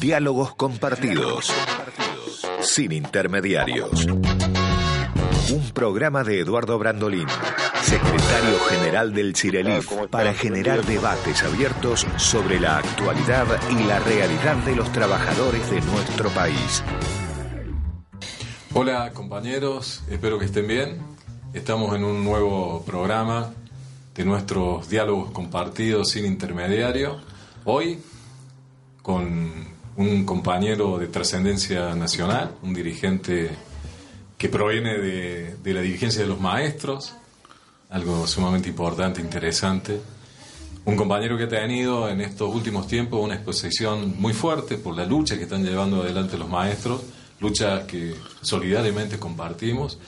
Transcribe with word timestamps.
Diálogos 0.00 0.54
compartidos. 0.54 1.52
Sin 2.62 2.90
intermediarios. 2.90 4.06
Un 5.52 5.70
programa 5.74 6.24
de 6.24 6.40
Eduardo 6.40 6.78
Brandolín, 6.78 7.26
secretario 7.82 8.58
general 8.70 9.12
del 9.12 9.36
Cirelif, 9.36 9.92
para 10.10 10.32
generar 10.32 10.86
debates 10.86 11.42
abiertos 11.42 12.06
sobre 12.16 12.58
la 12.58 12.78
actualidad 12.78 13.46
y 13.70 13.84
la 13.84 13.98
realidad 13.98 14.56
de 14.64 14.74
los 14.74 14.90
trabajadores 14.90 15.70
de 15.70 15.82
nuestro 15.82 16.30
país. 16.30 16.82
Hola 18.72 19.12
compañeros, 19.12 20.02
espero 20.08 20.38
que 20.38 20.46
estén 20.46 20.66
bien. 20.66 20.98
Estamos 21.52 21.94
en 21.94 22.04
un 22.04 22.24
nuevo 22.24 22.82
programa 22.86 23.50
de 24.14 24.24
nuestros 24.24 24.88
diálogos 24.88 25.30
compartidos 25.32 26.08
sin 26.08 26.24
intermediario. 26.24 27.20
Hoy 27.66 27.98
con 29.02 29.69
un 29.96 30.24
compañero 30.24 30.98
de 30.98 31.08
trascendencia 31.08 31.94
nacional, 31.94 32.56
un 32.62 32.72
dirigente 32.72 33.50
que 34.38 34.48
proviene 34.48 34.98
de, 34.98 35.74
la 35.74 35.80
dirigencia 35.80 36.22
de 36.22 36.28
los 36.28 36.40
maestros, 36.40 37.12
algo 37.90 38.26
sumamente 38.26 38.68
importante, 38.68 39.20
interesante. 39.20 40.00
Un 40.86 40.96
compañero 40.96 41.36
que 41.36 41.44
ha 41.44 41.48
tenido 41.48 42.08
en 42.08 42.22
estos 42.22 42.54
últimos 42.54 42.86
tiempos 42.86 43.22
una 43.22 43.34
exposición 43.34 44.14
muy 44.18 44.32
fuerte 44.32 44.78
por 44.78 44.96
la 44.96 45.04
lucha 45.04 45.36
que 45.36 45.42
están 45.42 45.62
llevando 45.62 46.02
adelante 46.02 46.38
los 46.38 46.48
maestros, 46.48 47.02
lucha 47.40 47.86
que 47.86 48.14
solidariamente 48.40 49.18
compartimos. 49.18 49.98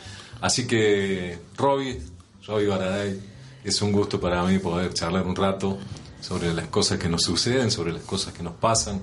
Así 0.40 0.66
que, 0.66 1.38
Roby, 1.56 1.98
Roby 2.46 2.66
Baraday, 2.66 3.20
es 3.64 3.82
un 3.82 3.92
gusto 3.92 4.18
para 4.18 4.42
mí 4.44 4.58
poder 4.58 4.94
charlar 4.94 5.26
un 5.26 5.36
rato 5.36 5.78
sobre 6.20 6.54
las 6.54 6.68
cosas 6.68 6.98
que 6.98 7.08
nos 7.08 7.22
suceden, 7.22 7.70
sobre 7.70 7.92
las 7.92 8.02
cosas 8.02 8.32
que 8.32 8.42
nos 8.42 8.54
pasan 8.54 9.00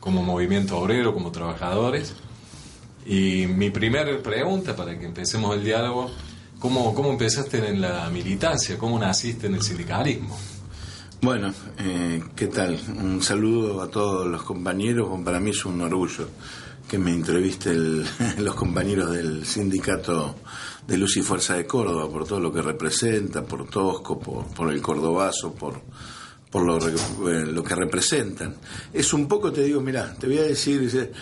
como 0.00 0.22
movimiento 0.22 0.78
obrero, 0.78 1.14
como 1.14 1.30
trabajadores. 1.30 2.14
Y 3.06 3.46
mi 3.46 3.70
primera 3.70 4.18
pregunta 4.22 4.74
para 4.74 4.98
que 4.98 5.06
empecemos 5.06 5.54
el 5.56 5.64
diálogo, 5.64 6.10
¿cómo, 6.58 6.94
cómo 6.94 7.10
empezaste 7.10 7.68
en 7.68 7.80
la 7.80 8.08
militancia? 8.10 8.78
¿Cómo 8.78 8.98
naciste 8.98 9.46
en 9.46 9.54
el 9.54 9.62
sindicalismo? 9.62 10.36
Bueno, 11.22 11.52
eh, 11.78 12.22
¿qué 12.34 12.46
tal? 12.46 12.80
Un 12.98 13.22
saludo 13.22 13.82
a 13.82 13.90
todos 13.90 14.26
los 14.26 14.42
compañeros, 14.42 15.08
para 15.22 15.38
mí 15.38 15.50
es 15.50 15.64
un 15.66 15.80
orgullo 15.82 16.28
que 16.88 16.98
me 16.98 17.12
entreviste 17.12 17.72
los 18.38 18.54
compañeros 18.54 19.12
del 19.12 19.44
sindicato 19.44 20.36
de 20.86 20.96
Luz 20.96 21.18
y 21.18 21.22
Fuerza 21.22 21.54
de 21.54 21.66
Córdoba, 21.66 22.08
por 22.10 22.26
todo 22.26 22.40
lo 22.40 22.52
que 22.52 22.62
representa, 22.62 23.44
por 23.44 23.68
Tosco, 23.68 24.18
por, 24.18 24.46
por 24.46 24.72
el 24.72 24.80
Cordobazo, 24.80 25.52
por, 25.52 25.82
por 26.50 26.62
lo, 26.62 26.78
eh, 27.30 27.46
lo, 27.46 27.62
que 27.62 27.74
representan. 27.74 28.56
Es 28.92 29.12
un 29.12 29.28
poco, 29.28 29.52
te 29.52 29.62
digo, 29.62 29.80
mira, 29.80 30.14
te 30.18 30.26
voy 30.26 30.38
a 30.38 30.42
decir, 30.42 31.12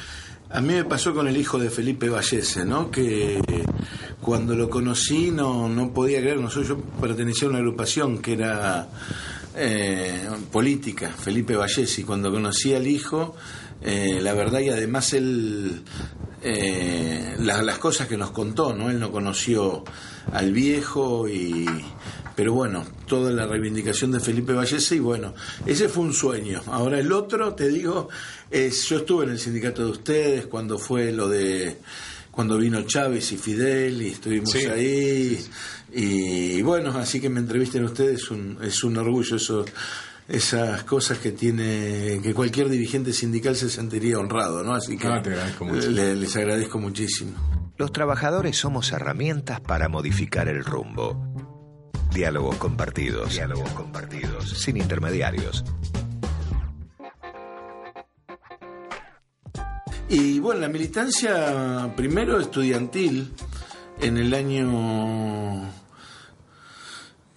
a 0.51 0.61
mí 0.61 0.75
me 0.75 0.85
pasó 0.85 1.15
con 1.15 1.29
el 1.29 1.37
hijo 1.37 1.59
de 1.59 1.69
Felipe 1.69 2.09
Vallese, 2.09 2.65
¿no? 2.65 2.91
Que 2.91 3.41
cuando 4.23 4.55
lo 4.55 4.71
conocí 4.71 5.31
no, 5.31 5.69
no 5.69 5.93
podía 5.93 6.21
creer, 6.21 6.41
no 6.41 6.49
yo 6.49 6.79
pertenecía 6.79 7.47
a 7.47 7.51
una 7.51 7.59
agrupación 7.59 8.19
que 8.19 8.33
era 8.33 8.89
eh, 9.55 10.29
política, 10.51 11.11
Felipe 11.11 11.55
Vallese, 11.55 12.01
y 12.01 12.05
cuando 12.05 12.33
conocí 12.33 12.75
al 12.75 12.87
hijo, 12.87 13.37
eh, 13.83 14.21
la 14.23 14.33
verdad 14.33 14.61
y 14.61 14.71
además 14.71 15.13
él 15.13 15.83
las 17.39 17.79
cosas 17.79 18.07
que 18.07 18.17
nos 18.17 18.31
contó, 18.31 18.73
¿no? 18.73 18.91
Él 18.91 19.01
no 19.01 19.11
conoció 19.11 19.85
al 20.33 20.53
viejo 20.53 21.29
y 21.29 21.67
pero 22.39 22.53
bueno, 22.53 22.87
toda 23.09 23.33
la 23.33 23.49
reivindicación 23.49 24.13
de 24.13 24.21
Felipe 24.21 24.53
Vallese 24.53 24.95
y 24.95 25.01
bueno, 25.01 25.35
ese 25.67 25.89
fue 25.89 26.05
un 26.05 26.15
sueño. 26.15 26.63
Ahora 26.69 27.01
el 27.01 27.11
otro, 27.11 27.53
te 27.53 27.69
digo, 27.69 28.11
es, 28.49 28.85
yo 28.85 28.99
estuve 28.99 29.25
en 29.25 29.31
el 29.33 29.41
sindicato 29.41 29.85
de 29.85 29.91
ustedes 29.91 30.47
cuando 30.47 30.79
fue 30.79 31.11
lo 31.11 31.29
de 31.29 31.79
cuando 32.31 32.57
vino 32.57 32.83
Chávez 32.83 33.33
y 33.33 33.39
Fidel 33.39 34.01
y 34.03 34.11
estuvimos 34.11 34.55
ahí 34.55 35.45
y 35.93 36.63
bueno, 36.63 36.91
así 36.97 37.21
que 37.21 37.29
me 37.29 37.41
entrevisten 37.41 37.83
ustedes 37.83 38.23
es 38.23 38.31
un, 38.31 38.57
es 38.63 38.85
un 38.85 38.97
orgullo 38.99 39.35
eso 39.35 39.65
esas 40.29 40.85
cosas 40.85 41.19
que 41.19 41.33
tiene 41.33 42.21
que 42.23 42.35
cualquier 42.35 42.69
dirigente 42.69 43.13
sindical 43.13 43.57
se 43.57 43.69
sentiría 43.69 44.17
honrado, 44.17 44.63
¿no? 44.63 44.75
Así 44.75 44.97
que 44.97 45.09
ah, 45.09 45.21
les 45.21 46.37
agradezco 46.37 46.79
muchísimo. 46.79 47.33
Los 47.79 47.91
trabajadores 47.91 48.57
somos 48.57 48.93
herramientas 48.93 49.61
para 49.61 49.89
modificar 49.89 50.47
el 50.47 50.65
rumbo. 50.65 51.48
Diálogos 52.13 52.57
compartidos. 52.57 53.35
Diálogos 53.35 53.71
compartidos. 53.73 54.51
Sin 54.51 54.77
intermediarios. 54.77 55.65
Y 60.09 60.39
bueno, 60.39 60.63
la 60.63 60.69
militancia 60.69 61.93
primero 61.95 62.41
estudiantil 62.41 63.33
en 64.01 64.17
el 64.17 64.33
año 64.33 65.71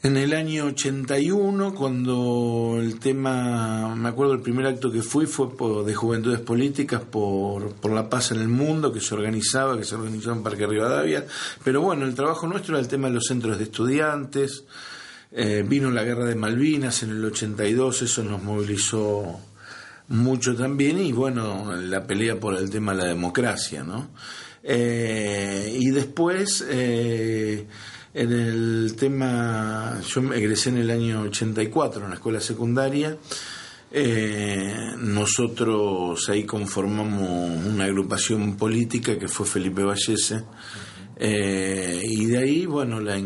en 0.04 0.18
el 0.18 0.34
año 0.34 0.66
81, 0.66 1.76
cuando 1.76 2.78
el 2.80 3.00
tema, 3.00 3.96
me 3.96 4.10
acuerdo 4.10 4.34
el 4.34 4.42
primer 4.42 4.66
acto 4.66 4.92
que 4.92 5.04
fui 5.04 5.28
fue 5.28 5.48
de 5.86 5.94
Juventudes 5.94 6.40
Políticas 6.40 7.02
por, 7.02 7.74
por 7.76 7.92
la 7.92 8.10
paz 8.10 8.32
en 8.32 8.40
el 8.40 8.48
mundo, 8.48 8.92
que 8.92 9.00
se 9.00 9.14
organizaba, 9.14 9.78
que 9.78 9.84
se 9.84 9.94
organizó 9.94 10.32
en 10.32 10.42
Parque 10.42 10.66
Rivadavia. 10.66 11.28
Pero 11.64 11.82
bueno, 11.82 12.06
el 12.06 12.16
trabajo 12.16 12.48
nuestro 12.48 12.74
era 12.74 12.82
el 12.82 12.88
tema 12.88 13.10
de 13.10 13.14
los 13.14 13.26
centros 13.26 13.60
de 13.60 13.66
estudiantes. 13.66 14.64
Eh, 15.32 15.64
vino 15.68 15.92
la 15.92 16.04
guerra 16.04 16.26
de 16.26 16.36
Malvinas 16.36 17.04
en 17.04 17.12
el 17.12 17.24
82, 17.24 18.02
eso 18.02 18.24
nos 18.24 18.42
movilizó 18.42 19.40
mucho 20.08 20.56
también. 20.56 20.98
Y 20.98 21.12
bueno, 21.12 21.76
la 21.76 22.08
pelea 22.08 22.40
por 22.40 22.58
el 22.58 22.72
tema 22.72 22.94
de 22.94 22.98
la 22.98 23.06
democracia, 23.06 23.84
¿no? 23.84 24.10
Eh, 24.64 25.78
y 25.80 25.92
después. 25.92 26.66
Eh, 26.68 27.68
en 28.14 28.32
el 28.34 28.96
tema, 28.98 30.02
yo 30.06 30.34
egresé 30.34 30.70
en 30.70 30.78
el 30.78 30.92
año 30.92 31.22
84 31.22 32.04
en 32.04 32.10
la 32.10 32.16
escuela 32.16 32.42
secundaria. 32.42 33.18
Eh, 33.90 34.74
nosotros 34.98 36.28
ahí 36.30 36.44
conformamos 36.44 37.66
una 37.66 37.86
agrupación 37.86 38.58
política 38.58 39.18
que 39.18 39.28
fue 39.28 39.46
Felipe 39.46 39.84
Vallese. 39.84 40.44
Eh, 41.16 42.02
y 42.04 42.26
de 42.26 42.38
ahí, 42.38 42.66
bueno, 42.66 43.00
la 43.00 43.22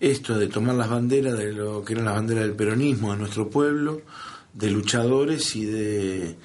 esto 0.00 0.36
de 0.36 0.48
tomar 0.48 0.74
las 0.74 0.90
banderas 0.90 1.38
de 1.38 1.52
lo 1.52 1.84
que 1.84 1.92
eran 1.92 2.06
las 2.06 2.14
banderas 2.14 2.44
del 2.44 2.56
peronismo 2.56 3.12
de 3.12 3.18
nuestro 3.18 3.48
pueblo, 3.48 4.02
de 4.52 4.70
luchadores 4.70 5.54
y 5.54 5.64
de 5.64 6.36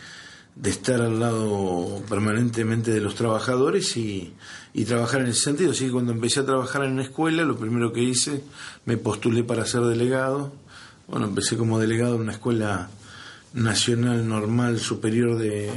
de 0.59 0.71
estar 0.71 1.01
al 1.01 1.19
lado 1.19 2.01
permanentemente 2.09 2.91
de 2.91 3.01
los 3.01 3.15
trabajadores 3.15 3.95
y, 3.97 4.33
trabajar 4.85 5.21
en 5.21 5.27
ese 5.27 5.41
sentido. 5.41 5.71
Así 5.71 5.85
que 5.85 5.91
cuando 5.91 6.11
empecé 6.11 6.41
a 6.41 6.45
trabajar 6.45 6.83
en 6.83 6.93
una 6.93 7.03
escuela, 7.03 7.43
lo 7.43 7.57
primero 7.57 7.91
que 7.91 8.03
hice, 8.03 8.43
me 8.85 8.97
postulé 8.97 9.43
para 9.43 9.65
ser 9.65 9.81
delegado. 9.81 10.53
Bueno, 11.07 11.27
empecé 11.27 11.57
como 11.57 11.79
delegado 11.79 12.15
en 12.15 12.21
una 12.21 12.33
escuela 12.33 12.89
nacional 13.53 14.27
normal 14.27 14.79
superior 14.79 15.37
de, 15.37 15.71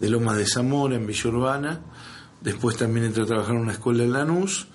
de 0.00 0.10
Lomas 0.10 0.38
de 0.38 0.46
Zamora, 0.46 0.96
en 0.96 1.06
Villa 1.06 1.30
Urbana. 1.30 1.80
Después 2.40 2.76
también 2.76 3.06
entré 3.06 3.22
a 3.22 3.26
trabajar 3.26 3.54
en 3.54 3.62
una 3.62 3.72
escuela 3.72 4.04
en 4.04 4.12
Lanús. 4.12 4.66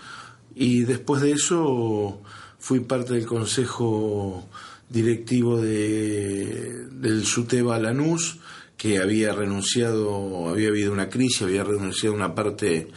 Y 0.55 0.83
después 0.83 1.21
de 1.21 1.31
eso 1.31 2.21
fui 2.59 2.81
parte 2.81 3.13
del 3.13 3.25
consejo 3.25 4.47
directivo 4.89 5.59
de, 5.59 6.87
del 6.91 7.25
SUTEBA 7.25 7.79
Lanús 7.79 8.39
que 8.77 8.99
había 8.99 9.33
renunciado, 9.33 10.49
había 10.49 10.69
habido 10.69 10.91
una 10.93 11.09
crisis, 11.09 11.41
había 11.41 11.63
renunciado 11.63 12.15
una 12.15 12.35
parte 12.35 12.87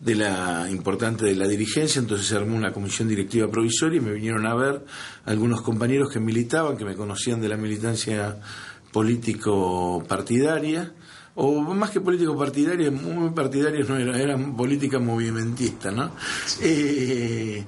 de 0.00 0.14
la 0.14 0.68
importante 0.70 1.24
de 1.24 1.34
la 1.34 1.48
dirigencia, 1.48 1.98
entonces 1.98 2.26
se 2.26 2.36
armó 2.36 2.56
una 2.56 2.72
comisión 2.72 3.08
directiva 3.08 3.50
provisoria 3.50 3.98
y 3.98 4.00
me 4.00 4.12
vinieron 4.12 4.46
a 4.46 4.54
ver 4.54 4.84
algunos 5.24 5.62
compañeros 5.62 6.10
que 6.12 6.20
militaban, 6.20 6.76
que 6.76 6.84
me 6.84 6.94
conocían 6.94 7.40
de 7.40 7.48
la 7.48 7.56
militancia 7.56 8.36
político 8.92 10.04
partidaria, 10.08 10.92
o 11.34 11.60
más 11.60 11.90
que 11.90 12.00
político 12.00 12.36
partidaria, 12.36 12.90
muy 12.90 13.30
partidarios 13.30 13.88
no 13.88 13.96
eran, 13.96 14.14
eran 14.20 14.56
política 14.56 14.98
movimentista, 14.98 15.90
¿no? 15.90 16.10
Eh, 16.60 17.64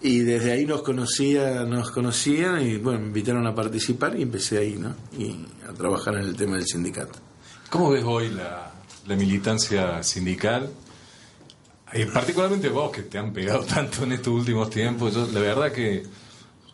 y 0.00 0.20
desde 0.20 0.52
ahí 0.52 0.64
nos 0.64 0.82
conocía, 0.82 1.64
nos 1.64 1.90
conocían 1.90 2.64
y 2.64 2.76
bueno, 2.76 3.00
me 3.00 3.06
invitaron 3.06 3.46
a 3.46 3.54
participar 3.54 4.16
y 4.16 4.22
empecé 4.22 4.58
ahí, 4.58 4.76
¿no? 4.76 4.94
Y 5.18 5.44
a 5.68 5.72
trabajar 5.72 6.14
en 6.14 6.20
el 6.20 6.36
tema 6.36 6.56
del 6.56 6.66
sindicato. 6.66 7.18
¿Cómo 7.70 7.90
ves 7.90 8.04
hoy 8.04 8.28
la, 8.28 8.72
militancia 9.16 10.02
sindical? 10.02 10.70
Y 11.92 12.04
particularmente 12.04 12.68
vos 12.68 12.92
que 12.92 13.02
te 13.02 13.18
han 13.18 13.32
pegado 13.32 13.60
tanto 13.74 14.04
en 14.04 14.12
estos 14.12 14.32
últimos 14.32 14.70
tiempos, 14.70 15.14
yo 15.14 15.28
la 15.32 15.40
verdad 15.40 15.72
que 15.72 16.02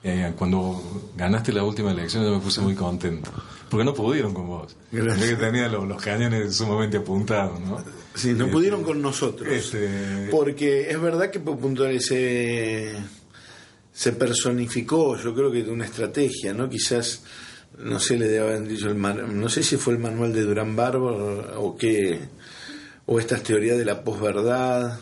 eh, 0.02 0.32
cuando 0.36 1.10
ganaste 1.16 1.52
la 1.52 1.64
última 1.64 1.92
elección 1.92 2.24
yo 2.24 2.32
me 2.32 2.40
puse 2.40 2.60
muy 2.60 2.74
contento. 2.74 3.30
Porque 3.70 3.84
no 3.84 3.94
pudieron 3.94 4.34
con 4.34 4.46
vos. 4.46 4.76
Gracias. 4.92 5.30
Que 5.30 5.36
tenían 5.36 5.72
los, 5.72 6.00
cañones 6.00 6.54
sumamente 6.54 6.98
apuntados, 6.98 7.58
¿no? 7.60 7.82
Sí, 8.14 8.32
no 8.34 8.48
pudieron 8.48 8.84
con 8.84 9.00
nosotros. 9.00 9.48
Este... 9.48 10.28
Porque 10.30 10.90
es 10.90 11.00
verdad 11.00 11.30
que 11.30 11.40
se, 12.00 12.92
se 13.92 14.12
personificó, 14.12 15.16
yo 15.16 15.34
creo 15.34 15.50
que 15.50 15.64
de 15.64 15.70
una 15.70 15.86
estrategia, 15.86 16.52
¿no? 16.52 16.68
Quizás 16.68 17.22
no 17.78 17.98
sé, 17.98 18.16
le 18.16 18.38
haber 18.38 18.68
dicho 18.68 18.88
el 18.88 19.00
no 19.00 19.48
sé 19.48 19.62
si 19.62 19.76
fue 19.76 19.94
el 19.94 19.98
manual 19.98 20.32
de 20.32 20.42
Durán 20.42 20.76
Barber 20.76 21.54
o 21.56 21.76
qué, 21.76 22.20
o 23.06 23.18
estas 23.18 23.42
teorías 23.42 23.78
de 23.78 23.84
la 23.84 24.02
posverdad, 24.02 24.98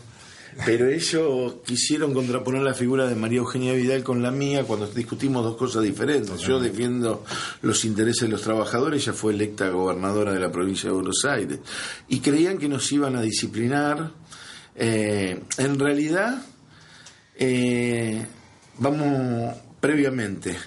pero 0.65 0.87
ellos 0.87 1.55
quisieron 1.65 2.13
contraponer 2.13 2.61
la 2.61 2.73
figura 2.73 3.07
de 3.07 3.15
María 3.15 3.39
Eugenia 3.39 3.73
Vidal 3.73 4.03
con 4.03 4.21
la 4.21 4.31
mía 4.31 4.63
cuando 4.63 4.87
discutimos 4.87 5.43
dos 5.43 5.57
cosas 5.57 5.83
diferentes. 5.83 6.39
Yo 6.41 6.59
defiendo 6.59 7.23
los 7.61 7.83
intereses 7.85 8.23
de 8.23 8.27
los 8.29 8.41
trabajadores, 8.41 9.01
ella 9.01 9.13
fue 9.13 9.33
electa 9.33 9.69
gobernadora 9.69 10.31
de 10.33 10.39
la 10.39 10.51
provincia 10.51 10.89
de 10.89 10.95
Buenos 10.95 11.25
Aires, 11.25 11.59
y 12.07 12.19
creían 12.19 12.57
que 12.57 12.69
nos 12.69 12.91
iban 12.91 13.15
a 13.15 13.21
disciplinar. 13.21 14.11
Eh, 14.75 15.41
en 15.57 15.79
realidad, 15.79 16.43
eh, 17.35 18.25
vamos 18.77 19.55
previamente 19.79 20.57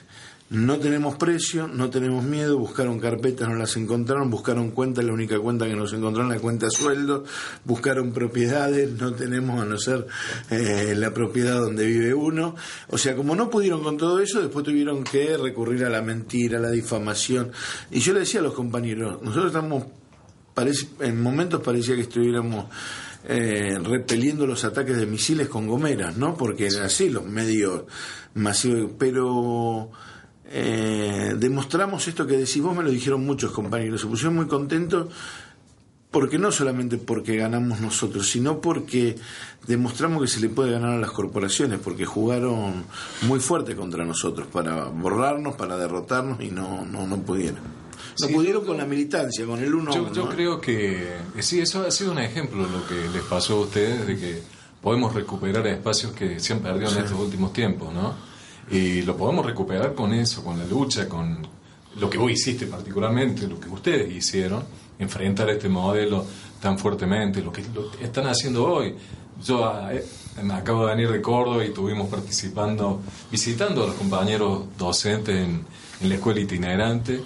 no 0.49 0.79
tenemos 0.79 1.17
precio, 1.17 1.67
no 1.67 1.91
tenemos 1.91 2.23
miedo, 2.23 2.57
buscaron 2.57 3.01
carpetas, 3.01 3.49
no 3.49 3.57
las 3.57 3.77
encontraron, 3.77 4.31
buscaron 4.31 4.71
cuentas, 4.71 5.05
la 5.05 5.13
única 5.13 5.39
cuenta 5.41 5.67
que 5.67 5.75
nos 5.75 5.93
encontraron 5.93 6.31
la 6.31 6.39
cuenta 6.39 6.71
sueldo, 6.71 7.25
buscaron 7.65 8.13
propiedades, 8.13 8.93
no 8.93 9.13
tenemos 9.13 9.61
a 9.61 9.65
no 9.65 9.77
ser 9.77 10.07
eh, 10.51 10.95
la 10.97 11.13
propiedad 11.13 11.61
donde 11.61 11.85
vive 11.85 12.15
uno. 12.15 12.55
O 12.89 12.97
sea, 12.97 13.17
como 13.17 13.35
no 13.35 13.51
pudieron 13.51 13.83
con 13.83 13.97
todo 13.97 14.21
eso, 14.21 14.41
después 14.41 14.65
tuvieron 14.65 15.03
que 15.03 15.37
recurrir 15.37 15.85
a 15.85 15.91
la 15.91 16.01
mentira, 16.01 16.59
a 16.59 16.63
la 16.63 16.71
difamación. 16.71 17.51
Y 17.91 17.99
yo 17.99 18.13
le 18.13 18.21
decía 18.21 18.39
a 18.39 18.45
los 18.45 18.55
compañeros, 18.55 19.21
nosotros 19.23 19.47
estamos, 19.47 19.87
en 21.01 21.21
momentos 21.21 21.61
parecía 21.61 21.97
que 21.97 22.03
estuviéramos 22.03 22.67
eh, 23.29 23.81
repeliendo 23.83 24.47
los 24.47 24.65
ataques 24.65 24.97
de 24.97 25.07
misiles 25.07 25.49
con 25.49 25.67
gomeras, 25.67 26.17
¿no? 26.17 26.37
Porque 26.37 26.69
eran 26.69 26.85
así 26.85 27.11
los 27.11 27.25
medios 27.25 27.83
masivos, 28.35 28.93
pero 28.97 29.91
eh, 30.51 31.35
demostramos 31.37 32.07
esto 32.09 32.27
que 32.27 32.37
decís 32.37 32.63
vos, 32.63 32.77
me 32.77 32.83
lo 32.83 32.91
dijeron 32.91 33.25
muchos 33.25 33.53
compañeros, 33.53 34.01
se 34.01 34.07
pusieron 34.07 34.37
muy 34.37 34.47
contentos 34.47 35.09
porque 36.11 36.39
no 36.39 36.51
solamente 36.51 36.97
porque 36.97 37.37
ganamos 37.37 37.81
nosotros, 37.81 38.29
sino 38.29 38.61
porque 38.61 39.17
demostramos 39.67 40.23
que 40.23 40.29
se 40.29 40.41
le 40.41 40.49
puede 40.49 40.73
ganar 40.73 40.93
a 40.93 40.99
las 40.99 41.11
corporaciones, 41.11 41.79
porque 41.79 42.07
jugaron 42.07 42.85
muy 43.23 43.39
fuerte 43.39 43.77
contra 43.77 44.05
nosotros 44.05 44.47
para 44.47 44.87
borrarnos, 44.87 45.57
para 45.57 45.77
derrotarnos 45.77 46.41
y 46.41 46.51
no, 46.51 46.87
no, 46.87 47.07
no 47.07 47.19
pudieron. 47.19 47.61
No 48.19 48.29
pudieron 48.29 48.65
con 48.65 48.79
la 48.79 48.87
militancia, 48.87 49.45
con 49.45 49.63
el 49.63 49.75
uno. 49.75 49.93
Yo, 49.93 50.11
yo 50.11 50.29
creo 50.31 50.59
que 50.59 51.17
eh, 51.37 51.43
sí, 51.43 51.61
eso 51.61 51.87
ha 51.87 51.91
sido 51.91 52.13
un 52.13 52.19
ejemplo 52.19 52.67
lo 52.67 52.87
que 52.87 52.95
les 53.13 53.23
pasó 53.25 53.59
a 53.59 53.61
ustedes 53.61 54.07
de 54.07 54.17
que 54.17 54.43
podemos 54.81 55.13
recuperar 55.13 55.67
espacios 55.67 56.13
que 56.13 56.41
se 56.41 56.55
han 56.55 56.61
perdido 56.61 56.93
en 56.93 57.05
estos 57.05 57.19
últimos 57.19 57.53
tiempos, 57.53 57.93
¿no? 57.93 58.15
Y 58.71 59.03
lo 59.03 59.17
podemos 59.17 59.47
recuperar 59.47 59.95
con 59.95 60.13
eso, 60.13 60.43
con 60.43 60.59
la 60.59 60.65
lucha, 60.65 61.09
con 61.09 61.47
lo 61.99 62.11
que 62.11 62.19
vos 62.19 62.31
hiciste 62.31 62.67
particularmente, 62.67 63.47
lo 63.47 63.59
que 63.61 63.69
ustedes 63.69 64.13
hicieron, 64.15 64.65
enfrentar 64.99 65.49
este 65.51 65.69
modelo 65.69 66.25
tan 66.61 66.79
fuertemente, 66.79 67.43
lo 67.43 67.53
que 67.53 67.63
están 68.03 68.27
haciendo 68.27 68.67
hoy. 68.67 68.95
Yo 69.45 69.71
eh, 69.91 70.05
me 70.43 70.55
acabo 70.55 70.87
de 70.87 70.95
venir 70.95 71.11
de 71.11 71.21
Córdoba 71.21 71.65
y 71.65 71.69
estuvimos 71.69 72.09
participando, 72.09 73.01
visitando 73.31 73.85
a 73.85 73.87
los 73.89 73.97
compañeros 73.97 74.65
docentes 74.79 75.37
en, 75.37 75.65
la 76.09 76.15
escuela 76.15 76.41
itinerante 76.41 77.23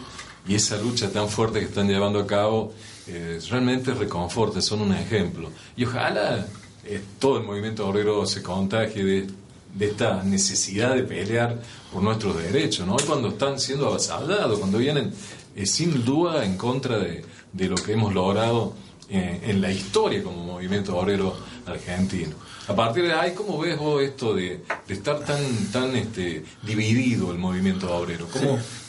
y 0.46 0.54
esa 0.54 0.76
lucha 0.76 1.10
tan 1.10 1.28
fuerte 1.28 1.58
que 1.58 1.64
están 1.64 1.88
llevando 1.88 2.20
a 2.20 2.26
cabo 2.26 2.72
eh, 3.08 3.40
realmente 3.50 3.92
reconforta, 3.92 4.60
son 4.60 4.82
un 4.82 4.92
ejemplo. 4.94 5.50
Y 5.76 5.84
ojalá 5.84 6.46
eh, 6.84 7.00
todo 7.18 7.38
el 7.38 7.44
movimiento 7.44 7.88
obrero 7.88 8.24
se 8.26 8.42
contagie 8.42 9.04
de, 9.04 9.26
de 9.74 9.86
esta 9.86 10.22
necesidad 10.22 10.94
de 10.94 11.02
pelear 11.02 11.58
por 11.92 12.02
nuestros 12.02 12.36
derechos, 12.36 12.86
¿no? 12.86 12.96
Cuando 13.06 13.28
están 13.28 13.58
siendo 13.58 13.86
avasallados, 13.86 14.58
cuando 14.58 14.78
vienen 14.78 15.12
eh, 15.56 15.66
sin 15.66 16.04
duda 16.04 16.44
en 16.44 16.56
contra 16.56 16.98
de, 16.98 17.24
de 17.52 17.68
lo 17.68 17.76
que 17.76 17.92
hemos 17.92 18.14
logrado 18.14 18.74
eh, 19.12 19.40
en 19.42 19.60
la 19.60 19.72
historia 19.72 20.22
como 20.22 20.44
movimiento 20.44 20.96
obrero 20.96 21.34
argentino. 21.66 22.36
A 22.68 22.76
partir 22.76 23.02
de 23.02 23.12
ahí, 23.12 23.34
¿cómo 23.34 23.58
ves 23.58 23.76
vos 23.76 24.00
esto 24.00 24.34
de, 24.34 24.62
estar 24.86 25.18
tan, 25.24 25.42
tan 25.72 25.96
este, 25.96 26.44
dividido 26.62 27.32
el 27.32 27.38
movimiento 27.38 27.92
obrero? 27.92 28.28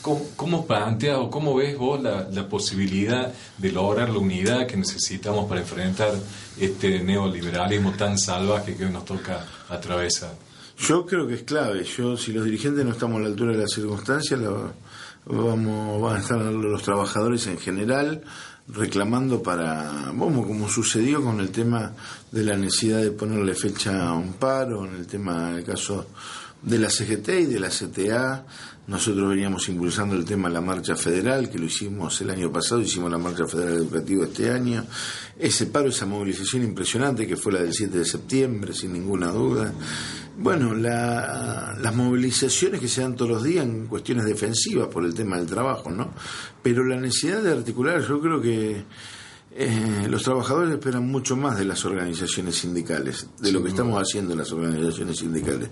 ¿Cómo, 0.00 0.22
cómo, 0.36 0.64
planteas 0.64 1.18
o 1.18 1.28
cómo 1.28 1.56
ves 1.56 1.76
vos 1.76 2.00
la, 2.00 2.28
la, 2.30 2.48
posibilidad 2.48 3.32
de 3.58 3.72
lograr 3.72 4.10
la 4.10 4.18
unidad 4.18 4.68
que 4.68 4.76
necesitamos 4.76 5.48
para 5.48 5.62
enfrentar 5.62 6.12
este 6.56 7.00
neoliberalismo 7.00 7.90
tan 7.94 8.16
salvaje 8.16 8.76
que 8.76 8.84
hoy 8.84 8.92
nos 8.92 9.04
toca 9.04 9.44
atravesar? 9.68 10.34
Yo 10.78 11.06
creo 11.06 11.26
que 11.26 11.34
es 11.34 11.42
clave. 11.42 11.84
Yo, 11.84 12.16
si 12.16 12.32
los 12.32 12.44
dirigentes 12.44 12.84
no 12.84 12.92
estamos 12.92 13.18
a 13.18 13.22
la 13.22 13.28
altura 13.28 13.52
de 13.52 13.58
las 13.58 13.72
circunstancias, 13.72 14.40
vamos, 15.26 16.02
van 16.02 16.16
a 16.16 16.20
estar 16.20 16.40
los 16.40 16.82
trabajadores 16.82 17.46
en 17.46 17.58
general 17.58 18.22
reclamando 18.68 19.42
para, 19.42 20.12
vamos, 20.14 20.46
como 20.46 20.68
sucedió 20.68 21.22
con 21.22 21.40
el 21.40 21.50
tema 21.50 21.92
de 22.30 22.44
la 22.44 22.56
necesidad 22.56 23.02
de 23.02 23.10
ponerle 23.10 23.54
fecha 23.54 24.08
a 24.08 24.14
un 24.14 24.34
paro, 24.34 24.86
en 24.86 24.94
el 24.94 25.06
tema, 25.06 25.50
en 25.50 25.56
el 25.58 25.64
caso 25.64 26.06
de 26.62 26.78
la 26.78 26.88
CGT 26.88 27.28
y 27.28 27.46
de 27.46 27.60
la 27.60 27.68
CTA. 27.68 28.46
Nosotros 28.86 29.28
veníamos 29.28 29.68
impulsando 29.68 30.16
el 30.16 30.24
tema 30.24 30.48
de 30.48 30.54
la 30.54 30.60
marcha 30.60 30.96
federal, 30.96 31.48
que 31.48 31.58
lo 31.58 31.66
hicimos 31.66 32.20
el 32.20 32.30
año 32.30 32.50
pasado, 32.50 32.80
hicimos 32.80 33.10
la 33.10 33.18
marcha 33.18 33.46
federal 33.46 33.76
educativa 33.76 34.24
este 34.24 34.50
año. 34.50 34.84
Ese 35.38 35.66
paro, 35.66 35.88
esa 35.88 36.06
movilización 36.06 36.64
impresionante 36.64 37.26
que 37.26 37.36
fue 37.36 37.52
la 37.52 37.62
del 37.62 37.72
7 37.72 37.98
de 37.98 38.04
septiembre, 38.04 38.72
sin 38.72 38.92
ninguna 38.92 39.28
duda. 39.28 39.72
Bueno, 40.38 40.74
las 40.74 41.94
movilizaciones 41.94 42.80
que 42.80 42.88
se 42.88 43.02
dan 43.02 43.16
todos 43.16 43.30
los 43.30 43.44
días 43.44 43.64
en 43.64 43.86
cuestiones 43.86 44.24
defensivas 44.24 44.88
por 44.88 45.04
el 45.04 45.14
tema 45.14 45.36
del 45.36 45.46
trabajo, 45.46 45.90
¿no? 45.90 46.12
Pero 46.62 46.84
la 46.84 46.96
necesidad 46.96 47.42
de 47.42 47.52
articular, 47.52 48.02
yo 48.06 48.20
creo 48.20 48.40
que 48.40 48.84
eh, 49.54 50.06
los 50.08 50.22
trabajadores 50.22 50.72
esperan 50.72 51.06
mucho 51.06 51.36
más 51.36 51.58
de 51.58 51.66
las 51.66 51.84
organizaciones 51.84 52.56
sindicales, 52.56 53.28
de 53.40 53.52
lo 53.52 53.62
que 53.62 53.68
estamos 53.68 54.00
haciendo 54.00 54.32
en 54.32 54.38
las 54.38 54.50
organizaciones 54.52 55.18
sindicales. 55.18 55.68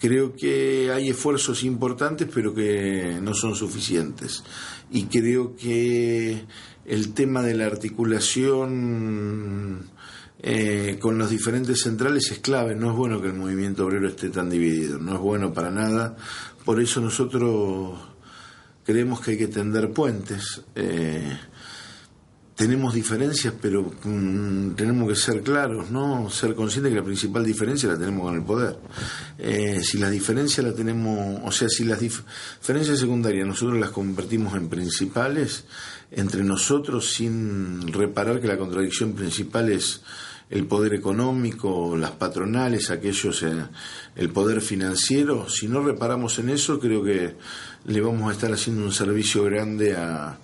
Creo 0.00 0.34
que 0.34 0.90
hay 0.92 1.10
esfuerzos 1.10 1.62
importantes, 1.62 2.28
pero 2.34 2.52
que 2.52 3.20
no 3.22 3.34
son 3.34 3.54
suficientes. 3.54 4.42
Y 4.90 5.04
creo 5.04 5.54
que 5.54 6.44
el 6.84 7.14
tema 7.14 7.42
de 7.42 7.54
la 7.54 7.66
articulación 7.66 9.88
eh, 10.42 10.98
con 11.00 11.18
los 11.18 11.30
diferentes 11.30 11.80
centrales 11.82 12.30
es 12.32 12.40
clave. 12.40 12.74
No 12.74 12.90
es 12.90 12.96
bueno 12.96 13.20
que 13.20 13.28
el 13.28 13.34
movimiento 13.34 13.86
obrero 13.86 14.08
esté 14.08 14.28
tan 14.28 14.50
dividido, 14.50 14.98
no 14.98 15.14
es 15.14 15.20
bueno 15.20 15.52
para 15.52 15.70
nada. 15.70 16.16
Por 16.64 16.80
eso 16.80 17.00
nosotros 17.00 17.98
creemos 18.84 19.20
que 19.20 19.32
hay 19.32 19.38
que 19.38 19.48
tender 19.48 19.92
puentes. 19.92 20.62
Eh, 20.74 21.38
tenemos 22.56 22.92
diferencias, 22.92 23.54
pero 23.60 23.92
mm, 24.04 24.72
tenemos 24.72 25.08
que 25.08 25.14
ser 25.16 25.42
claros, 25.42 25.90
¿no? 25.90 26.28
Ser 26.28 26.54
conscientes 26.54 26.92
que 26.92 26.98
la 26.98 27.04
principal 27.04 27.44
diferencia 27.44 27.88
la 27.88 27.98
tenemos 27.98 28.22
con 28.22 28.34
el 28.34 28.42
poder. 28.42 28.78
Eh, 29.38 29.80
si 29.82 29.98
la 29.98 30.10
diferencia 30.10 30.62
la 30.62 30.74
tenemos, 30.74 31.40
o 31.44 31.50
sea, 31.50 31.68
si 31.68 31.84
las 31.84 32.00
diferencias 32.00 32.98
secundarias 32.98 33.46
nosotros 33.46 33.78
las 33.78 33.90
convertimos 33.90 34.54
en 34.54 34.68
principales, 34.68 35.64
entre 36.10 36.44
nosotros 36.44 37.12
sin 37.12 37.92
reparar 37.92 38.40
que 38.40 38.48
la 38.48 38.58
contradicción 38.58 39.14
principal 39.14 39.70
es 39.70 40.02
el 40.52 40.66
poder 40.66 40.92
económico, 40.92 41.96
las 41.96 42.10
patronales, 42.10 42.90
aquellos, 42.90 43.42
eh, 43.42 43.52
el 44.16 44.28
poder 44.28 44.60
financiero, 44.60 45.48
si 45.48 45.66
no 45.66 45.82
reparamos 45.82 46.38
en 46.38 46.50
eso, 46.50 46.78
creo 46.78 47.02
que 47.02 47.34
le 47.86 48.00
vamos 48.02 48.28
a 48.28 48.32
estar 48.32 48.52
haciendo 48.52 48.84
un 48.84 48.92
servicio 48.92 49.44
grande 49.44 49.96
a, 49.96 50.36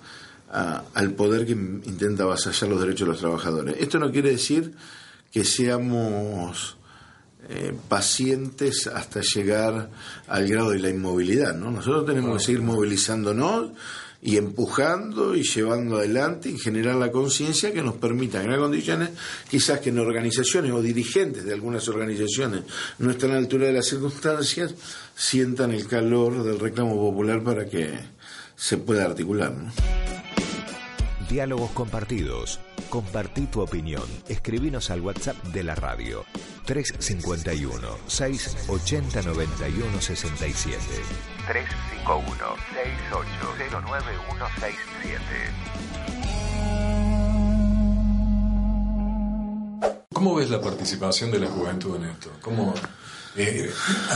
al 0.95 1.11
poder 1.11 1.45
que 1.45 1.51
intenta 1.51 2.23
avasallar 2.23 2.71
los 2.71 2.81
derechos 2.81 3.01
de 3.01 3.11
los 3.11 3.19
trabajadores. 3.19 3.75
Esto 3.79 3.99
no 3.99 4.11
quiere 4.11 4.31
decir 4.31 4.73
que 5.31 5.45
seamos 5.45 6.75
eh, 7.47 7.73
pacientes 7.87 8.87
hasta 8.87 9.21
llegar 9.21 9.89
al 10.27 10.47
grado 10.47 10.71
de 10.71 10.79
la 10.79 10.89
inmovilidad, 10.89 11.55
¿no? 11.55 11.71
Nosotros 11.71 12.05
tenemos 12.05 12.37
que 12.37 12.45
seguir 12.45 12.61
movilizándonos 12.61 13.71
y 14.21 14.35
empujando 14.37 15.35
y 15.35 15.43
llevando 15.43 15.97
adelante 15.97 16.49
y 16.49 16.57
generar 16.57 16.95
la 16.95 17.11
conciencia 17.11 17.71
que 17.71 17.81
nos 17.81 17.95
permita 17.95 18.43
crear 18.43 18.59
condiciones, 18.59 19.11
quizás 19.49 19.79
que 19.79 19.89
en 19.89 19.99
organizaciones 19.99 20.71
o 20.73 20.81
dirigentes 20.81 21.45
de 21.45 21.53
algunas 21.53 21.87
organizaciones 21.87 22.63
no 22.97 23.11
están 23.11 23.31
a 23.31 23.33
la 23.33 23.39
altura 23.39 23.67
de 23.67 23.73
las 23.73 23.87
circunstancias, 23.87 24.75
sientan 25.15 25.71
el 25.71 25.87
calor 25.87 26.43
del 26.43 26.59
reclamo 26.59 26.95
popular 26.95 27.41
para 27.43 27.65
que 27.65 27.93
se 28.55 28.77
pueda 28.77 29.05
articular. 29.05 29.53
Diálogos 31.29 31.69
compartidos. 31.71 32.59
Compartí 32.89 33.45
tu 33.45 33.61
opinión. 33.61 34.01
Escribinos 34.27 34.89
al 34.89 35.01
WhatsApp 35.01 35.37
de 35.53 35.61
la 35.61 35.75
radio 35.75 36.25
351 36.65 37.87
680 38.07 39.21
91 39.21 40.01
67. 40.01 40.81
351 41.47 42.35
6809 42.73 44.05
167. 44.27 45.23
¿Cómo 50.11 50.33
ves 50.33 50.49
la 50.49 50.59
participación 50.59 51.29
de 51.29 51.39
la 51.39 51.47
juventud 51.47 51.95
en 51.97 52.05
esto? 52.05 52.31
¿Cómo 52.41 52.73
Eh, 53.41 53.71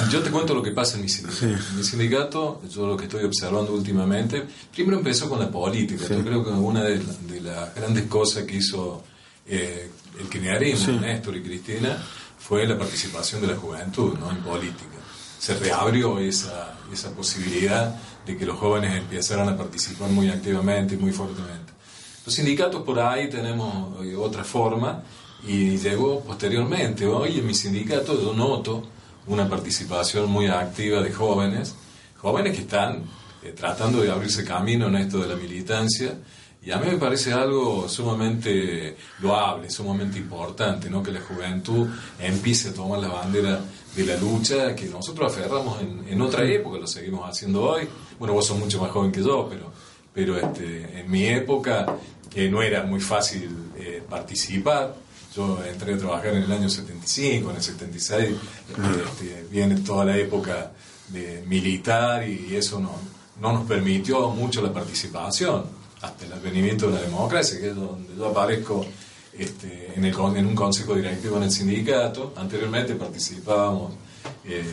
yo 0.09 0.21
te 0.21 0.29
cuento 0.29 0.53
lo 0.53 0.61
que 0.61 0.71
pasa 0.71 0.97
en 0.97 1.03
mi 1.03 1.07
sindicato. 1.07 1.45
En 1.45 1.77
mi 1.77 1.83
sindicato, 1.83 2.61
yo 2.69 2.85
lo 2.85 2.97
que 2.97 3.05
estoy 3.05 3.23
observando 3.23 3.73
últimamente, 3.73 4.45
primero 4.73 4.97
empezó 4.97 5.29
con 5.29 5.39
la 5.39 5.49
política. 5.49 6.05
Yo 6.09 6.23
creo 6.25 6.43
que 6.43 6.49
una 6.49 6.83
de, 6.83 7.01
las 7.41 7.73
grandes 7.73 8.05
cosas 8.07 8.43
que 8.43 8.57
hizo 8.57 9.01
eh, 9.47 9.89
el 10.19 10.27
kirchnerismo, 10.27 10.99
Néstor 10.99 11.37
y 11.37 11.41
Cristina, 11.41 11.97
fue 12.37 12.67
la 12.67 12.77
participación 12.77 13.39
de 13.39 13.47
la 13.47 13.55
juventud 13.55 14.13
¿no? 14.19 14.29
en 14.29 14.39
política. 14.39 14.97
Se 15.39 15.53
reabrió 15.55 16.19
esa, 16.19 16.77
esa 16.91 17.11
posibilidad 17.11 17.95
de 18.25 18.35
que 18.35 18.45
los 18.45 18.57
jóvenes 18.59 18.93
empezaran 18.93 19.47
a 19.47 19.55
participar 19.55 20.09
muy 20.09 20.27
activamente 20.27 20.95
y 20.95 20.97
muy 20.97 21.13
fuertemente. 21.13 21.71
Los 22.25 22.35
sindicatos 22.35 22.83
por 22.83 22.99
ahí 22.99 23.29
tenemos 23.29 24.03
eh, 24.05 24.17
otra 24.17 24.43
forma 24.43 25.01
y 25.47 25.77
llegó 25.77 26.19
posteriormente. 26.19 27.05
Hoy 27.05 27.39
en 27.39 27.47
mi 27.47 27.53
sindicato 27.53 28.21
yo 28.21 28.33
noto 28.33 28.92
una 29.27 29.47
participación 29.47 30.29
muy 30.29 30.47
activa 30.47 31.01
de 31.01 31.11
jóvenes, 31.11 31.75
jóvenes 32.17 32.55
que 32.55 32.61
están 32.61 33.03
eh, 33.43 33.53
tratando 33.55 34.01
de 34.01 34.11
abrirse 34.11 34.43
camino 34.43 34.87
en 34.87 34.95
esto 34.95 35.19
de 35.19 35.27
la 35.27 35.35
militancia. 35.35 36.13
Y 36.65 36.71
a 36.71 36.77
mí 36.77 36.87
me 36.89 36.97
parece 36.97 37.33
algo 37.33 37.89
sumamente 37.89 38.95
loable, 39.19 39.69
sumamente 39.69 40.17
importante, 40.17 40.89
¿no? 40.89 41.03
que 41.03 41.11
la 41.11 41.19
juventud 41.19 41.89
empiece 42.19 42.69
a 42.69 42.73
tomar 42.73 42.99
la 42.99 43.09
bandera 43.09 43.59
de 43.93 44.05
la 44.05 44.15
lucha 44.15 44.73
que 44.73 44.85
nosotros 44.85 45.31
aferramos 45.31 45.81
en, 45.81 46.05
en 46.07 46.21
otra 46.21 46.45
época, 46.45 46.79
lo 46.79 46.87
seguimos 46.87 47.29
haciendo 47.29 47.63
hoy. 47.63 47.87
Bueno, 48.17 48.33
vos 48.33 48.47
sos 48.47 48.57
mucho 48.57 48.79
más 48.81 48.91
joven 48.91 49.11
que 49.11 49.21
yo, 49.21 49.47
pero, 49.49 49.71
pero 50.13 50.37
este, 50.37 51.01
en 51.01 51.11
mi 51.11 51.25
época 51.25 51.97
eh, 52.35 52.49
no 52.49 52.61
era 52.61 52.83
muy 52.83 52.99
fácil 52.99 53.49
eh, 53.77 54.01
participar. 54.09 54.95
Yo 55.35 55.63
entré 55.65 55.95
a 55.95 55.97
trabajar 55.97 56.27
en 56.27 56.43
el 56.43 56.51
año 56.51 56.69
75, 56.69 57.49
en 57.49 57.55
el 57.55 57.61
76 57.61 58.35
este, 58.69 59.47
viene 59.49 59.77
toda 59.77 60.05
la 60.05 60.17
época 60.17 60.71
de 61.09 61.43
militar 61.47 62.27
y 62.27 62.55
eso 62.55 62.79
no, 62.79 62.91
no 63.41 63.53
nos 63.53 63.65
permitió 63.65 64.29
mucho 64.29 64.61
la 64.61 64.71
participación 64.71 65.65
hasta 66.01 66.25
el 66.25 66.33
advenimiento 66.33 66.87
de 66.87 66.95
la 66.95 67.01
democracia, 67.01 67.59
que 67.59 67.69
es 67.69 67.75
donde 67.75 68.15
yo 68.15 68.27
aparezco 68.27 68.85
este, 69.37 69.93
en, 69.95 70.05
el, 70.05 70.13
en 70.35 70.45
un 70.45 70.55
consejo 70.55 70.95
directivo 70.95 71.37
en 71.37 71.43
el 71.43 71.51
sindicato. 71.51 72.33
Anteriormente 72.35 72.93
participábamos 72.95 73.93
eh, 74.45 74.63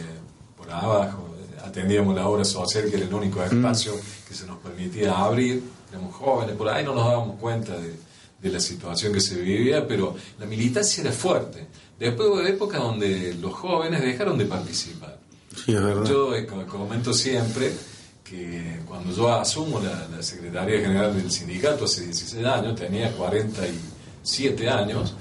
por 0.57 0.71
abajo, 0.71 1.37
atendíamos 1.65 2.15
la 2.15 2.27
obra 2.27 2.45
social, 2.45 2.91
que 2.91 2.97
era 2.97 3.07
el 3.07 3.15
único 3.15 3.43
espacio 3.43 3.93
que 4.29 4.35
se 4.35 4.47
nos 4.47 4.59
permitía 4.59 5.17
abrir. 5.17 5.63
Éramos 5.91 6.15
jóvenes, 6.15 6.57
por 6.57 6.69
ahí 6.69 6.85
no 6.85 6.95
nos 6.95 7.07
dábamos 7.07 7.41
cuenta 7.41 7.77
de, 7.79 7.95
de 8.43 8.51
la 8.51 8.61
situación 8.61 9.13
que 9.13 9.21
se 9.21 9.41
vivía, 9.41 9.87
pero 9.87 10.17
la 10.39 10.47
militancia 10.47 11.03
era 11.03 11.13
fuerte. 11.13 11.67
Después 11.99 12.29
hubo 12.29 12.41
época 12.41 12.79
donde 12.79 13.35
los 13.35 13.53
jóvenes 13.53 14.03
dejaron 14.03 14.39
de 14.39 14.47
participar. 14.47 15.19
Sí, 15.55 15.73
es 15.75 15.83
verdad. 15.83 16.05
Yo 16.05 16.35
eh, 16.35 16.47
comento 16.47 17.13
siempre 17.13 17.73
que 18.25 18.81
cuando 18.87 19.15
yo 19.15 19.33
asumo 19.35 19.81
la, 19.81 20.09
la, 20.09 20.23
Secretaría 20.23 20.81
General 20.81 21.15
del 21.15 21.31
Sindicato 21.31 21.85
hace 21.85 22.05
16 22.05 22.47
años, 22.47 22.79
tenía 22.79 23.13
47 23.13 24.69
años, 24.69 25.15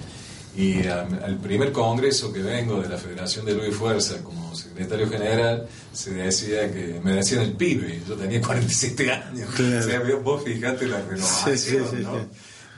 y 0.55 0.85
al 0.88 1.38
primer 1.41 1.71
congreso 1.71 2.33
que 2.33 2.41
vengo 2.41 2.81
de 2.81 2.89
la 2.89 2.97
Federación 2.97 3.45
de 3.45 3.53
Luis 3.53 3.75
Fuerza 3.75 4.23
como 4.23 4.53
secretario 4.55 5.09
general, 5.09 5.67
se 5.93 6.11
decía 6.11 6.71
que 6.71 6.99
me 7.03 7.13
decían 7.13 7.41
el 7.43 7.53
pibe, 7.53 8.01
yo 8.07 8.15
tenía 8.15 8.41
47 8.41 9.11
años. 9.11 9.49
O 9.53 9.81
sea, 9.83 10.01
vos 10.23 10.43
fijate 10.43 10.88
la 10.88 11.01
renovación, 11.01 12.03
¿no? 12.03 12.27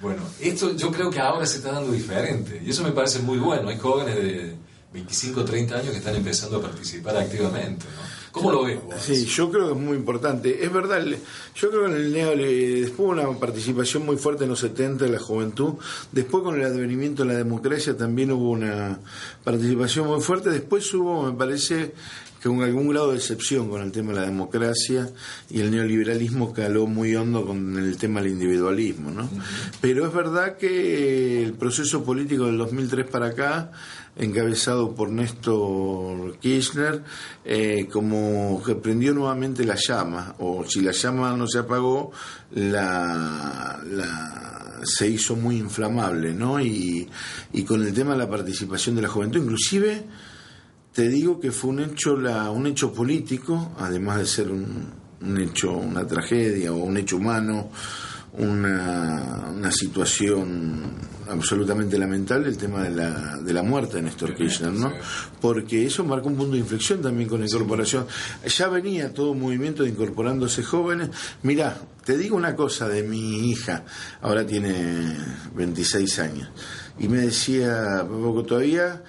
Bueno, 0.01 0.23
esto 0.39 0.75
yo 0.75 0.91
creo 0.91 1.09
que 1.09 1.19
ahora 1.19 1.45
se 1.45 1.57
está 1.57 1.71
dando 1.71 1.91
diferente 1.91 2.61
y 2.65 2.71
eso 2.71 2.83
me 2.83 2.91
parece 2.91 3.19
muy 3.19 3.37
bueno. 3.37 3.69
Hay 3.69 3.77
jóvenes 3.77 4.15
de 4.15 4.55
25, 4.93 5.45
30 5.45 5.75
años 5.75 5.91
que 5.91 5.97
están 5.97 6.15
empezando 6.15 6.57
a 6.57 6.61
participar 6.61 7.15
activamente, 7.17 7.85
¿no? 7.85 8.21
¿Cómo 8.31 8.51
lo 8.51 8.63
ves 8.63 8.79
Sí, 8.99 9.25
yo 9.25 9.51
creo 9.51 9.67
que 9.67 9.73
es 9.73 9.79
muy 9.79 9.97
importante. 9.97 10.63
Es 10.63 10.71
verdad, 10.71 11.03
yo 11.55 11.69
creo 11.69 11.81
que 11.85 11.91
en 11.91 11.95
el 11.95 12.13
Neo 12.13 12.35
después 12.35 13.09
una 13.09 13.29
participación 13.37 14.05
muy 14.05 14.15
fuerte 14.17 14.45
en 14.45 14.51
los 14.51 14.59
70 14.59 15.05
de 15.05 15.11
la 15.11 15.19
juventud, 15.19 15.73
después 16.11 16.43
con 16.43 16.59
el 16.59 16.65
advenimiento 16.65 17.23
de 17.23 17.33
la 17.33 17.37
democracia 17.37 17.95
también 17.95 18.31
hubo 18.31 18.51
una 18.51 18.99
participación 19.43 20.07
muy 20.07 20.21
fuerte, 20.21 20.49
después 20.49 20.93
hubo, 20.93 21.23
me 21.23 21.37
parece, 21.37 21.93
con 22.43 22.61
algún 22.63 22.89
grado 22.89 23.11
de 23.11 23.17
excepción 23.17 23.69
con 23.69 23.81
el 23.81 23.91
tema 23.91 24.13
de 24.13 24.19
la 24.19 24.25
democracia 24.25 25.09
y 25.49 25.61
el 25.61 25.71
neoliberalismo 25.71 26.53
caló 26.53 26.87
muy 26.87 27.15
hondo 27.15 27.45
con 27.45 27.77
el 27.77 27.97
tema 27.97 28.21
del 28.21 28.31
individualismo, 28.31 29.11
¿no? 29.11 29.29
Pero 29.79 30.07
es 30.07 30.13
verdad 30.13 30.57
que 30.57 31.43
el 31.43 31.53
proceso 31.53 32.03
político 32.03 32.45
del 32.45 32.57
2003 32.57 33.07
para 33.07 33.27
acá 33.27 33.71
encabezado 34.15 34.93
por 34.93 35.09
Néstor 35.09 36.37
Kirchner, 36.39 37.03
eh, 37.45 37.87
como 37.91 38.61
que 38.65 38.75
prendió 38.75 39.13
nuevamente 39.13 39.63
la 39.63 39.75
llama, 39.75 40.35
o 40.39 40.65
si 40.67 40.81
la 40.81 40.91
llama 40.91 41.35
no 41.37 41.47
se 41.47 41.59
apagó, 41.59 42.11
la, 42.51 43.79
se 44.83 45.07
hizo 45.07 45.35
muy 45.35 45.57
inflamable, 45.57 46.33
¿no? 46.33 46.59
Y, 46.59 47.07
y 47.53 47.63
con 47.63 47.85
el 47.85 47.93
tema 47.93 48.11
de 48.11 48.17
la 48.17 48.29
participación 48.29 48.95
de 48.95 49.03
la 49.03 49.07
juventud, 49.07 49.41
inclusive 49.41 50.03
te 50.93 51.07
digo 51.07 51.39
que 51.39 51.51
fue 51.51 51.71
un 51.71 51.79
hecho, 51.79 52.17
la, 52.17 52.49
un 52.51 52.67
hecho 52.67 52.91
político, 52.93 53.73
además 53.79 54.17
de 54.17 54.25
ser 54.25 54.51
un, 54.51 54.87
un 55.21 55.37
hecho, 55.39 55.71
una 55.71 56.05
tragedia 56.05 56.73
o 56.73 56.77
un 56.77 56.97
hecho 56.97 57.17
humano, 57.17 57.69
una, 58.33 59.49
una 59.53 59.71
situación 59.71 60.93
absolutamente 61.29 61.97
lamentable 61.97 62.49
el 62.49 62.57
tema 62.57 62.83
de 62.83 62.91
la, 62.91 63.37
de 63.37 63.53
la 63.53 63.63
muerte 63.63 63.97
de 63.97 64.03
Néstor 64.03 64.35
Kirchner, 64.35 64.71
¿no? 64.71 64.91
Porque 65.39 65.85
eso 65.85 66.03
marcó 66.03 66.27
un 66.27 66.35
punto 66.35 66.53
de 66.53 66.59
inflexión 66.59 67.01
también 67.01 67.27
con 67.29 67.41
la 67.41 67.45
incorporación. 67.45 68.05
Ya 68.45 68.67
venía 68.67 69.13
todo 69.13 69.33
movimiento 69.33 69.83
de 69.83 69.89
incorporándose 69.89 70.63
jóvenes. 70.63 71.09
Mira, 71.43 71.77
te 72.05 72.17
digo 72.17 72.35
una 72.35 72.55
cosa 72.55 72.87
de 72.87 73.03
mi 73.03 73.49
hija, 73.49 73.83
ahora 74.21 74.45
tiene 74.45 75.15
26 75.55 76.19
años, 76.19 76.49
y 76.99 77.07
me 77.07 77.19
decía, 77.19 78.05
poco 78.07 78.43
todavía, 78.43 79.03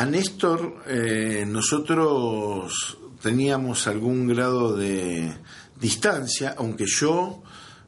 a 0.00 0.06
Néstor 0.06 0.76
eh, 0.86 1.44
nosotros 1.46 2.96
teníamos 3.22 3.86
algún 3.86 4.26
grado 4.26 4.74
de 4.74 5.30
distancia, 5.78 6.54
aunque 6.56 6.86
yo 6.86 7.42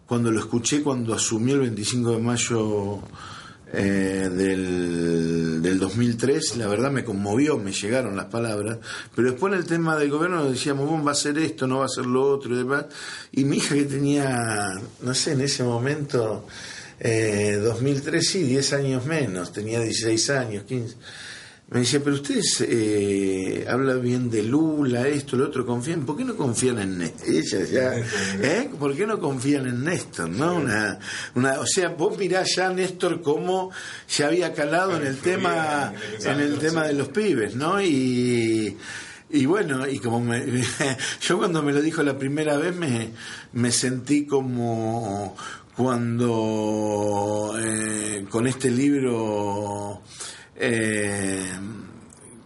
cuando 0.05 0.31
lo 0.31 0.39
escuché 0.39 0.83
cuando 0.83 1.15
asumió 1.15 1.55
el 1.55 1.63
25 1.63 2.11
de 2.11 2.19
mayo 2.19 2.99
eh, 3.73 4.29
del, 4.31 5.63
del 5.63 5.79
2003, 5.79 6.59
la 6.59 6.67
verdad 6.67 6.91
me 6.91 7.03
conmovió, 7.03 7.57
me 7.57 7.73
llegaron 7.73 8.15
las 8.15 8.27
palabras, 8.27 8.77
pero 9.17 9.31
después 9.31 9.55
en 9.55 9.61
el 9.61 9.65
tema 9.65 9.97
del 9.97 10.11
gobierno 10.11 10.45
decíamos, 10.45 10.87
va 11.07 11.13
a 11.13 11.15
ser 11.15 11.39
esto, 11.39 11.67
no 11.67 11.79
va 11.79 11.87
a 11.87 11.89
ser 11.89 12.05
lo 12.05 12.29
otro 12.29 12.55
y 12.55 12.59
demás, 12.59 12.85
y 13.33 13.45
mi 13.45 13.57
hija 13.57 13.75
que 13.75 13.85
tenía, 13.85 14.69
no 15.01 15.15
sé, 15.15 15.33
en 15.33 15.41
ese 15.41 15.65
momento, 15.65 16.47
eh, 17.01 17.59
2003, 17.65 18.29
sí, 18.29 18.43
10 18.43 18.73
años 18.75 19.07
menos, 19.07 19.51
tenía 19.51 19.81
16 19.81 20.29
años, 20.29 20.65
15 20.65 20.97
me 21.73 21.81
decía, 21.81 22.01
pero 22.05 22.17
ustedes 22.17 22.65
eh, 22.69 23.65
hablan 23.67 24.03
bien 24.03 24.31
de 24.31 24.43
Lula, 24.43 25.09
esto, 25.09 25.37
lo 25.37 25.47
otro, 25.47 25.65
confían, 25.65 26.05
¿por 26.05 26.19
qué 26.19 26.25
no 26.25 26.37
confían 26.37 26.79
en 26.81 26.99
Néstor? 26.99 27.29
Ella 27.29 27.65
ya, 27.65 27.95
¿eh? 28.43 28.71
¿Por 28.79 28.95
qué 28.95 29.07
no 29.07 29.19
confían 29.19 29.67
en 29.67 29.83
Néstor? 29.83 30.29
¿no? 30.29 30.57
Una, 30.57 30.99
una, 31.35 31.61
o 31.61 31.67
sea, 31.67 31.89
vos 31.89 32.19
mirás 32.19 32.55
ya 32.57 32.69
Néstor 32.71 33.23
cómo 33.23 33.71
se 34.07 34.23
había 34.25 34.53
calado 34.53 34.97
en 34.97 35.07
el 35.07 35.17
tema, 35.19 35.95
en 36.23 36.41
el 36.41 36.59
tema 36.59 36.87
de 36.87 36.93
los 36.93 37.09
pibes, 37.09 37.57
¿no? 37.57 37.81
Y, 37.81 38.77
y 39.31 39.47
bueno, 39.47 39.89
y 39.89 39.99
como 39.99 40.21
me, 40.21 40.45
yo 41.23 41.39
cuando 41.39 41.63
me 41.63 41.73
lo 41.73 41.81
dijo 41.81 42.03
la 42.03 42.19
primera 42.19 42.59
vez 42.59 42.77
me, 42.77 43.13
me 43.55 43.73
sentí 43.73 44.27
como 44.27 45.35
cuando 45.75 47.55
eh, 47.59 48.27
con 48.29 48.47
este 48.47 48.71
libro 48.71 50.03
eh, 50.65 51.45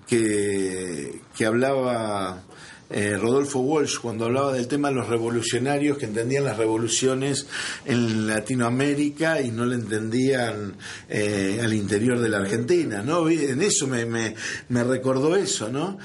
que, 0.07 1.21
que, 1.37 1.45
hablaba 1.45 2.45
eh, 2.89 3.19
Rodolfo 3.21 3.59
Walsh 3.59 3.99
cuando 3.99 4.25
hablaba 4.25 4.55
del 4.55 4.69
tema 4.69 4.89
de 4.89 4.95
los 4.95 5.09
revolucionarios 5.09 5.99
que 5.99 6.07
entendían 6.07 6.45
las 6.45 6.57
revoluciones 6.57 7.47
en 7.85 8.27
Latinoamérica 8.27 9.43
y 9.43 9.51
no 9.51 9.67
le 9.67 9.75
entendían 9.75 10.77
eh, 11.11 11.61
al 11.63 11.75
interior 11.75 12.19
de 12.19 12.31
la 12.31 12.39
Argentina, 12.39 13.03
¿no? 13.03 13.29
En 13.29 13.61
eso 13.61 13.87
me, 13.87 14.07
me, 14.07 14.85
recordó 14.85 15.37
eso, 15.37 15.69
¿no? 15.69 15.99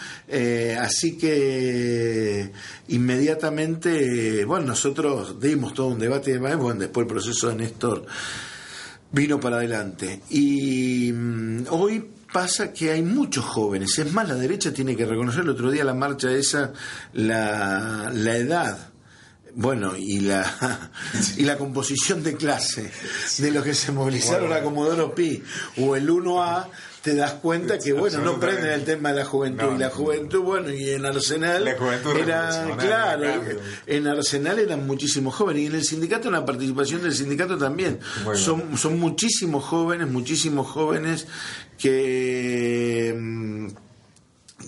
Así 0.81 1.17
que 1.17 2.51
inmediatamente, 2.89 4.43
bueno, 4.43 4.65
nosotros 4.65 5.39
dimos 5.39 5.73
todo 5.73 5.87
un 5.87 5.99
debate, 5.99 6.37
bueno, 6.39 6.73
después 6.73 7.05
el 7.05 7.13
proceso 7.13 7.47
de 7.47 7.55
Néstor 7.55 8.05
vino 9.11 9.39
para 9.39 9.57
adelante. 9.57 10.21
Y 10.29 11.11
mm, 11.11 11.65
hoy 11.69 12.09
pasa 12.31 12.71
que 12.71 12.91
hay 12.91 13.01
muchos 13.01 13.43
jóvenes, 13.45 13.97
es 13.99 14.11
más, 14.13 14.27
la 14.27 14.35
derecha 14.35 14.73
tiene 14.73 14.95
que 14.95 15.05
reconocer, 15.05 15.41
el 15.41 15.49
otro 15.49 15.69
día 15.69 15.83
la 15.83 15.93
marcha 15.93 16.31
esa, 16.31 16.71
la, 17.13 18.09
la 18.13 18.37
edad 18.37 18.91
Bueno, 19.53 19.97
y 19.97 20.21
la, 20.21 20.91
y 21.37 21.43
la 21.43 21.57
composición 21.57 22.23
de 22.23 22.35
clase 22.35 22.89
de 23.37 23.51
los 23.51 23.63
que 23.63 23.73
se 23.73 23.91
movilizaron 23.91 24.53
a 24.53 24.61
Comodoro 24.61 25.13
Pi 25.13 25.43
o 25.77 25.95
el 25.95 26.09
1A, 26.09 26.67
te 27.01 27.15
das 27.15 27.33
cuenta 27.33 27.79
que, 27.79 27.93
bueno, 27.93 28.19
no 28.19 28.39
prenden 28.39 28.71
el 28.71 28.83
tema 28.83 29.09
de 29.09 29.19
la 29.19 29.25
juventud. 29.25 29.75
y 29.75 29.77
la 29.79 29.89
juventud, 29.89 30.41
bueno, 30.41 30.71
y 30.71 30.91
en 30.91 31.05
Arsenal 31.05 31.67
era, 31.67 32.75
claro, 32.77 33.41
en 33.87 34.07
Arsenal 34.07 34.59
eran 34.59 34.85
muchísimos 34.85 35.33
jóvenes. 35.33 35.63
Y 35.63 35.65
en 35.67 35.75
el 35.75 35.83
sindicato, 35.83 36.27
en 36.27 36.33
la 36.33 36.45
participación 36.45 37.01
del 37.01 37.13
sindicato 37.13 37.57
también. 37.57 37.99
Son, 38.35 38.77
son 38.77 38.99
muchísimos 38.99 39.63
jóvenes, 39.63 40.07
muchísimos 40.07 40.67
jóvenes 40.67 41.27
que 41.77 43.15
mm, 43.17 43.67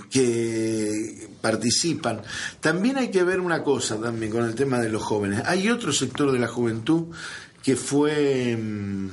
que 0.10 1.28
participan. 1.42 2.22
También 2.60 2.98
hay 2.98 3.10
que 3.10 3.24
ver 3.24 3.40
una 3.40 3.64
cosa 3.64 4.00
también 4.00 4.32
con 4.32 4.46
el 4.46 4.56
tema 4.56 4.80
de 4.80 4.90
los 4.90 5.04
jóvenes. 5.04 5.44
Hay 5.46 5.70
otro 5.70 5.94
sector 5.94 6.32
de 6.32 6.40
la 6.40 6.48
juventud 6.48 7.14
que 7.62 7.76
fue 7.76 8.58
mm, 8.58 9.10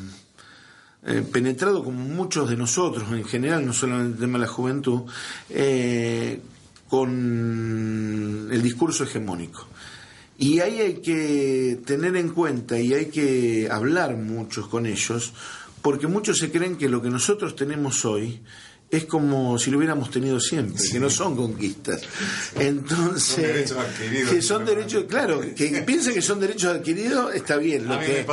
eh, 1.07 1.23
penetrado 1.33 1.83
como 1.83 1.99
muchos 1.99 2.51
de 2.51 2.57
nosotros 2.57 3.11
en 3.13 3.25
general, 3.25 3.65
no 3.65 3.73
solo 3.73 4.01
en 4.01 4.07
el 4.07 4.17
tema 4.17 4.39
de 4.39 4.45
la 4.45 4.51
juventud, 4.51 5.03
eh, 5.49 6.41
con 6.89 8.49
el 8.51 8.63
discurso 8.63 9.05
hegemónico. 9.05 9.67
Y 10.37 10.61
ahí 10.61 10.81
hay 10.81 10.95
que 10.95 11.81
tener 11.87 12.17
en 12.17 12.31
cuenta 12.31 12.79
y 12.79 12.93
hay 12.93 13.07
que 13.07 13.69
hablar 13.71 14.17
muchos 14.17 14.69
con 14.69 14.87
ellos, 14.87 15.33
porque 15.83 16.07
muchos 16.07 16.39
se 16.39 16.51
creen 16.51 16.77
que 16.77 16.89
lo 16.89 17.01
que 17.01 17.11
nosotros 17.11 17.57
tenemos 17.57 18.05
hoy 18.05 18.41
es 18.91 19.05
como 19.05 19.57
si 19.57 19.71
lo 19.71 19.79
hubiéramos 19.79 20.11
tenido 20.11 20.41
siempre, 20.41 20.83
que 20.91 20.99
no 20.99 21.09
son 21.09 21.37
conquistas. 21.37 22.03
Entonces, 22.59 23.35
son 23.35 23.43
derechos 23.45 23.79
adquiridos. 23.79 24.31
Que 24.31 24.43
son 24.43 24.65
derechos, 24.65 25.05
claro, 25.09 25.41
que 25.55 25.83
piensen 25.87 26.15
que 26.15 26.23
son 26.23 26.41
derechos 26.41 26.77
adquiridos 26.77 27.35
está 27.35 27.57
bien. 27.57 27.87
Lo, 27.87 28.01
que, 28.01 28.27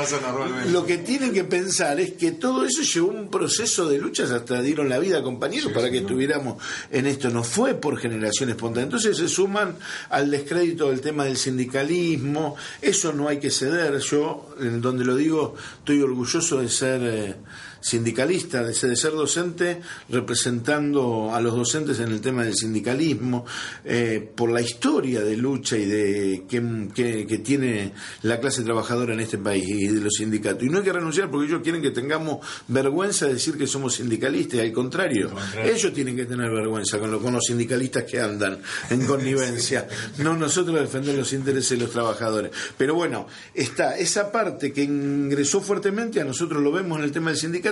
lo 0.72 0.86
que 0.86 0.98
tienen 0.98 1.32
que 1.32 1.44
pensar 1.44 2.00
es 2.00 2.14
que 2.14 2.32
todo 2.32 2.66
eso 2.66 2.82
llevó 2.82 3.10
un 3.10 3.30
proceso 3.30 3.88
de 3.88 4.00
luchas 4.00 4.32
hasta 4.32 4.62
dieron 4.62 4.90
la 4.90 4.98
vida 4.98 5.22
compañeros 5.22 5.72
para 5.72 5.92
que 5.92 6.00
estuviéramos 6.00 6.62
en 6.92 7.06
esto. 7.06 7.30
No 7.30 7.44
fue 7.44 7.76
por 7.76 8.00
generación 8.00 8.50
espontánea. 8.50 8.86
Entonces 8.86 9.16
se 9.16 9.28
suman 9.28 9.76
al 10.10 10.32
descrédito 10.32 10.90
del 10.90 11.02
tema 11.02 11.26
del 11.26 11.38
sindicalismo. 11.38 12.56
Eso 12.82 13.14
no 13.14 13.28
hay 13.28 13.40
que 13.40 13.52
ceder. 13.52 14.00
Yo, 14.00 14.56
en 14.60 14.82
donde 14.82 15.06
lo 15.06 15.16
digo, 15.16 15.56
estoy 15.80 16.02
orgulloso 16.02 16.60
de 16.60 16.70
ser. 16.70 17.02
Eh, 17.04 17.36
sindicalista, 17.80 18.64
de 18.64 18.74
ser, 18.74 19.12
docente, 19.12 19.82
representando 20.10 21.34
a 21.34 21.42
los 21.42 21.56
docentes 21.56 22.00
en 22.00 22.10
el 22.10 22.22
tema 22.22 22.44
del 22.44 22.56
sindicalismo, 22.56 23.46
eh, 23.86 24.30
por 24.36 24.52
la 24.52 24.62
historia 24.62 25.22
de 25.22 25.38
lucha 25.38 25.78
y 25.78 25.86
de 25.86 26.44
que, 26.48 27.38
tiene 27.44 27.94
la 28.24 28.40
clase 28.40 28.64
trabajadora 28.64 29.14
en 29.14 29.20
este 29.20 29.38
país 29.38 29.66
y 29.68 29.88
de 29.88 30.02
los 30.02 30.14
sindicatos. 30.16 30.64
Y 30.64 30.70
no 30.70 30.80
hay 30.80 30.84
que 30.84 30.94
renunciar 30.94 31.30
porque 31.30 31.48
ellos 31.48 31.62
quieren 31.64 31.82
que 31.82 31.92
tengamos 31.92 32.46
vergüenza 32.68 33.28
de 33.28 33.34
decir 33.34 33.58
que 33.58 33.68
somos 33.68 33.96
sindicalistas, 33.96 34.60
al 34.60 34.72
contrario, 34.72 35.32
ellos 35.64 35.94
tienen 35.94 36.16
que 36.16 36.26
tener 36.26 36.50
vergüenza 36.50 37.00
con, 37.00 37.18
con 37.20 37.34
los 37.34 37.46
sindicalistas 37.46 38.04
que 38.04 38.20
andan 38.20 38.60
en 38.90 39.06
connivencia, 39.06 39.88
no 40.20 40.36
nosotros 40.36 40.80
defender 40.80 41.16
los 41.16 41.32
intereses 41.34 41.78
de 41.78 41.78
los 41.78 41.92
trabajadores. 41.92 42.52
Pero 42.78 42.96
bueno, 42.96 43.28
está 43.54 43.98
esa 43.98 44.32
parte 44.32 44.72
que 44.72 44.84
ingresó 44.84 45.62
fuertemente, 45.62 46.22
a 46.22 46.26
nosotros 46.26 46.62
lo 46.62 46.72
vemos 46.72 46.98
en 47.00 47.04
el 47.04 47.12
tema 47.12 47.32
del 47.32 47.40
sindicato, 47.40 47.67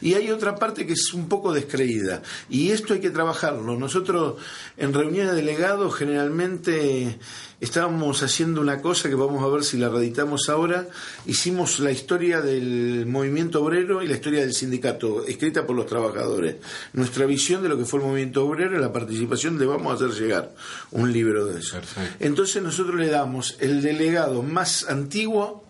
y 0.00 0.14
hay 0.14 0.30
otra 0.30 0.56
parte 0.56 0.86
que 0.86 0.94
es 0.94 1.12
un 1.14 1.28
poco 1.28 1.52
descreída. 1.52 2.22
Y 2.48 2.70
esto 2.70 2.94
hay 2.94 3.00
que 3.00 3.10
trabajarlo. 3.10 3.76
Nosotros 3.76 4.36
en 4.76 4.92
reuniones 4.92 5.32
de 5.32 5.44
delegados 5.44 5.94
generalmente 5.94 7.18
estábamos 7.60 8.22
haciendo 8.22 8.60
una 8.60 8.80
cosa 8.80 9.08
que 9.08 9.14
vamos 9.14 9.42
a 9.42 9.48
ver 9.48 9.64
si 9.64 9.76
la 9.76 9.88
reeditamos 9.88 10.48
ahora. 10.48 10.88
Hicimos 11.26 11.78
la 11.80 11.90
historia 11.90 12.40
del 12.40 13.06
movimiento 13.06 13.62
obrero 13.62 14.02
y 14.02 14.08
la 14.08 14.14
historia 14.14 14.40
del 14.40 14.54
sindicato, 14.54 15.24
escrita 15.26 15.66
por 15.66 15.76
los 15.76 15.86
trabajadores. 15.86 16.56
Nuestra 16.92 17.26
visión 17.26 17.62
de 17.62 17.68
lo 17.68 17.78
que 17.78 17.84
fue 17.84 18.00
el 18.00 18.06
movimiento 18.06 18.44
obrero 18.44 18.76
y 18.76 18.80
la 18.80 18.92
participación 18.92 19.58
de 19.58 19.66
vamos 19.66 19.92
a 19.92 20.04
hacer 20.04 20.20
llegar 20.20 20.54
un 20.90 21.12
libro 21.12 21.46
de 21.46 21.60
eso. 21.60 21.78
Entonces 22.20 22.62
nosotros 22.62 22.96
le 22.96 23.08
damos 23.08 23.56
el 23.60 23.82
delegado 23.82 24.42
más 24.42 24.88
antiguo, 24.88 25.64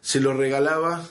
se 0.00 0.20
lo 0.20 0.34
regalaba 0.34 1.02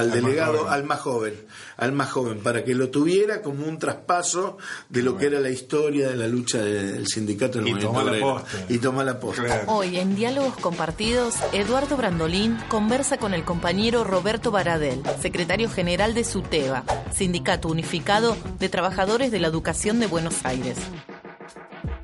al, 0.00 0.10
delegado, 0.10 0.68
al 0.68 0.84
más 0.84 1.00
joven, 1.00 1.34
al 1.76 1.92
más 1.92 2.10
joven, 2.10 2.40
para 2.40 2.64
que 2.64 2.74
lo 2.74 2.90
tuviera 2.90 3.42
como 3.42 3.66
un 3.66 3.78
traspaso 3.78 4.58
de 4.88 5.02
lo 5.02 5.16
que 5.16 5.26
era 5.26 5.40
la 5.40 5.50
historia 5.50 6.08
de 6.08 6.16
la 6.16 6.26
lucha 6.26 6.58
del 6.58 7.06
sindicato 7.06 7.58
en 7.58 7.68
el 7.68 7.76
y 7.76 7.80
toma 7.80 8.04
la 8.04 8.44
Y 8.68 8.78
toma 8.78 9.04
la 9.04 9.20
posta. 9.20 9.64
Hoy 9.66 9.98
en 9.98 10.16
Diálogos 10.16 10.56
Compartidos, 10.56 11.34
Eduardo 11.52 11.96
Brandolín 11.96 12.58
conversa 12.68 13.18
con 13.18 13.34
el 13.34 13.44
compañero 13.44 14.04
Roberto 14.04 14.50
Baradel, 14.50 15.02
secretario 15.20 15.68
general 15.70 16.14
de 16.14 16.24
SUTEBA, 16.24 16.84
Sindicato 17.12 17.68
Unificado 17.68 18.36
de 18.58 18.68
Trabajadores 18.68 19.30
de 19.30 19.40
la 19.40 19.48
Educación 19.48 20.00
de 20.00 20.06
Buenos 20.06 20.44
Aires. 20.44 20.78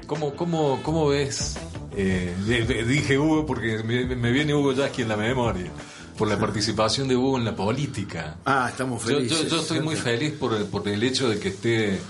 ¿Cómo, 0.07 0.37
cómo, 0.37 0.81
cómo 0.83 1.09
ves? 1.09 1.57
Eh, 1.97 2.35
dije 2.87 3.19
Hugo 3.19 3.47
porque 3.47 3.83
me, 3.83 4.31
viene 4.31 4.55
Hugo 4.55 4.73
Yasky 4.73 5.03
en 5.03 5.09
la 5.09 5.17
memoria 5.17 5.71
por 6.17 6.29
la 6.29 6.39
participación 6.39 7.09
de 7.09 7.17
Hugo 7.17 7.39
en 7.39 7.45
la 7.45 7.55
política. 7.55 8.37
Ah, 8.45 8.69
estamos 8.71 9.03
felices. 9.03 9.49
Yo, 9.51 9.61
estoy 9.61 9.81
muy 9.81 9.97
feliz 9.97 10.33
por 10.33 10.55
el, 10.55 10.65
por 10.65 10.87
el 10.89 11.03
hecho 11.03 11.29
de 11.29 11.39
que 11.39 11.49
esté, 11.49 12.01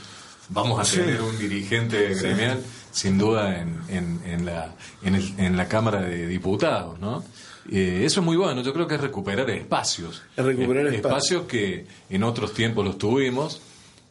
vamos 0.48 0.80
a 0.80 0.90
tener 0.90 1.20
un 1.20 1.38
dirigente 1.38 2.14
gremial, 2.14 2.62
sin 2.92 3.18
duda, 3.18 3.60
en, 3.60 4.20
en, 4.24 4.46
la, 4.46 4.74
en, 5.02 5.56
la 5.56 5.68
Cámara 5.68 6.00
de 6.02 6.26
Diputados, 6.26 6.98
¿no? 6.98 7.24
Eh, 7.70 8.02
eso 8.04 8.20
es 8.20 8.24
muy 8.24 8.36
bueno, 8.36 8.62
yo 8.62 8.72
creo 8.72 8.86
que 8.86 8.94
es 8.94 9.00
recuperar 9.00 9.50
espacios. 9.50 10.22
Es 10.36 10.44
recuperar 10.44 10.86
espacios. 10.86 11.06
espacios 11.06 11.42
que 11.46 11.86
en 12.08 12.22
otros 12.22 12.54
tiempos 12.54 12.84
los 12.84 12.96
tuvimos 12.96 13.60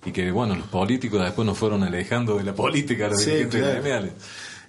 y 0.05 0.11
que, 0.11 0.29
bueno, 0.31 0.55
los 0.55 0.67
políticos 0.67 1.23
después 1.23 1.45
nos 1.45 1.57
fueron 1.57 1.83
alejando 1.83 2.37
de 2.37 2.43
la 2.43 2.53
política, 2.53 3.07
los 3.07 3.25
dirigentes 3.25 3.61
gremiales. 3.61 4.11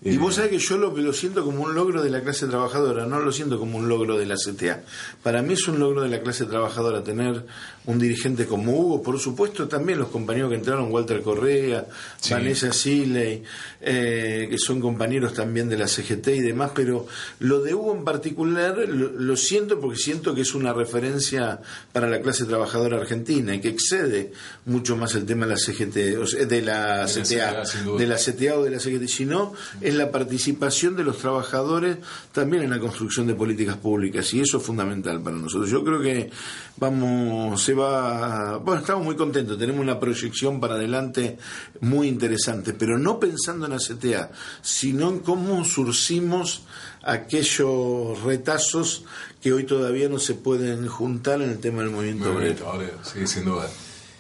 Y 0.03 0.17
vos 0.17 0.35
sabés 0.37 0.51
que 0.51 0.59
yo 0.59 0.77
lo, 0.77 0.97
lo 0.97 1.13
siento 1.13 1.45
como 1.45 1.65
un 1.65 1.75
logro 1.75 2.03
de 2.03 2.11
la 2.11 2.21
clase 2.21 2.47
trabajadora, 2.47 3.07
no 3.07 3.21
lo 3.21 3.33
siento 3.33 3.59
como 3.59 3.79
un 3.79 3.89
logro 3.89 4.17
de 4.19 4.27
la 4.27 4.37
CTA. 4.37 4.83
Para 5.23 5.43
mí 5.43 5.55
es 5.55 5.67
un 5.69 5.79
logro 5.79 6.03
de 6.03 6.09
la 6.09 6.21
clase 6.21 6.45
trabajadora 6.45 7.03
tener 7.03 7.45
un 7.87 7.99
dirigente 7.99 8.47
como 8.47 8.73
Hugo, 8.73 9.03
por 9.03 9.19
supuesto 9.19 9.69
también 9.69 9.99
los 9.99 10.09
compañeros 10.09 10.51
que 10.51 10.57
entraron, 10.57 10.91
Walter 10.91 11.23
Correa, 11.23 11.87
Vanessa 12.29 12.73
Siley, 12.73 13.43
eh, 13.81 14.49
que 14.51 14.59
son 14.59 14.81
compañeros 14.81 15.35
también 15.35 15.69
de 15.69 15.79
la 15.79 15.87
CGT 15.87 16.29
y 16.29 16.41
demás, 16.41 16.73
pero 16.75 17.07
lo 17.39 17.63
de 17.63 17.75
Hugo 17.75 17.95
en 17.95 18.05
particular 18.05 18.77
lo, 18.89 19.37
siento 19.37 19.79
porque 19.81 19.99
siento 19.99 20.35
que 20.35 20.41
es 20.41 20.55
una 20.55 20.73
referencia 20.73 21.61
para 21.93 22.09
la 22.09 22.21
clase 22.21 22.45
trabajadora 22.45 22.97
argentina 22.97 23.55
y 23.55 23.61
que 23.61 23.69
excede 23.69 24.33
mucho 24.65 24.97
más 24.97 25.15
el 25.15 25.25
tema 25.25 25.47
de 25.47 25.53
la 25.53 25.59
CGT, 25.59 26.19
o 26.19 26.47
de 26.47 26.63
la 26.63 27.07
CTA, 27.07 27.63
de 27.97 28.07
la 28.07 28.17
CTA 28.17 28.59
o 28.59 28.65
de 28.65 28.71
la 28.71 28.81
CGT, 28.81 29.07
sino 29.07 29.53
es 29.87 29.95
la 29.95 30.11
participación 30.11 30.97
de 30.97 31.05
los 31.05 31.19
trabajadores 31.19 31.99
también 32.33 32.65
en 32.65 32.71
la 32.71 32.81
construcción 32.81 33.25
de 33.29 33.37
políticas 33.37 33.77
públicas 33.77 34.35
y 34.35 34.41
eso 34.41 34.59
es 34.59 34.63
fundamental 34.65 35.23
para 35.23 35.37
nosotros. 35.37 35.71
Yo 35.71 35.85
creo 35.85 36.01
que 36.01 36.29
vamos, 36.77 37.63
se 37.63 37.73
va, 37.73 38.57
bueno, 38.57 38.81
estamos 38.81 39.05
muy 39.05 39.15
contentos, 39.15 39.57
tenemos 39.57 39.81
una 39.81 40.01
proyección 40.01 40.59
para 40.59 40.75
adelante 40.75 41.39
muy 41.83 42.09
interesante, 42.09 42.73
pero 42.73 42.99
no 42.99 43.21
pensando 43.21 43.67
en 43.67 43.75
la 43.75 43.79
CTA, 43.79 44.33
sino 44.61 45.09
en 45.09 45.21
cómo 45.21 45.65
surcimos 45.65 46.65
aquellos 47.05 48.21
retazos 48.25 49.05
que 49.41 49.53
hoy 49.53 49.67
todavía 49.67 50.09
no 50.09 50.19
se 50.19 50.35
pueden 50.35 50.89
juntar 50.89 51.41
en 51.43 51.51
el 51.51 51.59
tema 51.61 51.83
del 51.83 51.93
movimiento 51.93 52.33
obrero. 52.33 52.91
Sí, 53.05 53.25
sin 53.29 53.45
duda. 53.45 53.71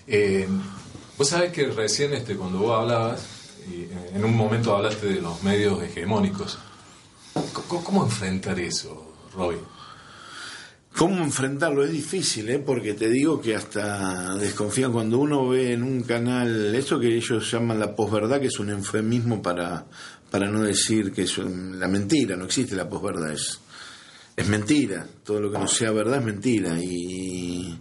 Eh, 0.07 0.47
vos 1.19 1.29
sabés 1.29 1.51
que 1.51 1.67
recién 1.67 2.15
este, 2.15 2.37
cuando 2.37 2.61
vos 2.61 2.81
hablabas, 2.81 3.36
y 3.69 3.89
en 4.15 4.25
un 4.25 4.37
momento 4.37 4.77
hablaste 4.77 5.07
de 5.07 5.21
los 5.21 5.43
medios 5.43 5.83
hegemónicos. 5.83 6.59
¿Cómo, 7.69 8.05
enfrentar 8.05 8.59
eso, 8.59 9.13
Roy? 9.35 9.57
¿Cómo 10.97 11.23
enfrentarlo? 11.23 11.85
Es 11.85 11.91
difícil, 11.91 12.49
¿eh? 12.49 12.59
porque 12.59 12.95
te 12.95 13.11
digo 13.11 13.41
que 13.41 13.55
hasta 13.55 14.35
desconfían 14.37 14.93
cuando 14.93 15.19
uno 15.19 15.49
ve 15.49 15.73
en 15.73 15.83
un 15.83 16.03
canal 16.03 16.75
esto 16.75 16.99
que 16.99 17.15
ellos 17.15 17.51
llaman 17.51 17.79
la 17.79 17.95
posverdad, 17.95 18.41
que 18.41 18.47
es 18.47 18.59
un 18.59 18.71
eufemismo 18.71 19.43
para, 19.43 19.85
para 20.31 20.49
no 20.49 20.63
decir 20.63 21.13
que 21.13 21.23
es 21.23 21.37
la 21.39 21.89
mentira, 21.89 22.37
no 22.37 22.47
existe 22.47 22.75
la 22.75 22.89
posverdad, 22.89 23.33
es, 23.33 23.61
es 24.37 24.49
mentira, 24.49 25.07
todo 25.23 25.41
lo 25.41 25.53
que 25.53 25.59
no 25.59 25.69
sea 25.69 25.91
verdad 25.91 26.21
es 26.21 26.25
mentira. 26.25 26.79
Y 26.81 27.79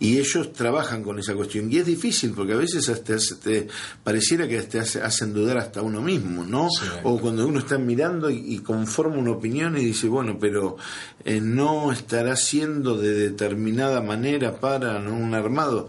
y 0.00 0.18
ellos 0.18 0.52
trabajan 0.52 1.02
con 1.02 1.18
esa 1.18 1.34
cuestión. 1.34 1.70
Y 1.72 1.78
es 1.78 1.86
difícil 1.86 2.32
porque 2.32 2.52
a 2.52 2.56
veces 2.56 2.88
hasta 2.88 3.16
te 3.42 3.66
pareciera 4.04 4.46
que 4.46 4.62
te 4.62 4.78
hacen 4.78 5.34
dudar 5.34 5.58
hasta 5.58 5.82
uno 5.82 6.00
mismo, 6.00 6.44
¿no? 6.44 6.68
O 7.02 7.20
cuando 7.20 7.46
uno 7.46 7.58
está 7.58 7.78
mirando 7.78 8.30
y, 8.30 8.58
conforma 8.60 9.16
una 9.16 9.32
opinión 9.32 9.76
y 9.76 9.84
dice, 9.84 10.08
bueno, 10.08 10.38
pero 10.38 10.76
eh, 11.24 11.40
no 11.40 11.90
estará 11.90 12.36
siendo 12.36 12.96
de 12.96 13.12
determinada 13.12 14.00
manera 14.00 14.60
para 14.60 14.98
un 14.98 15.34
armado. 15.34 15.88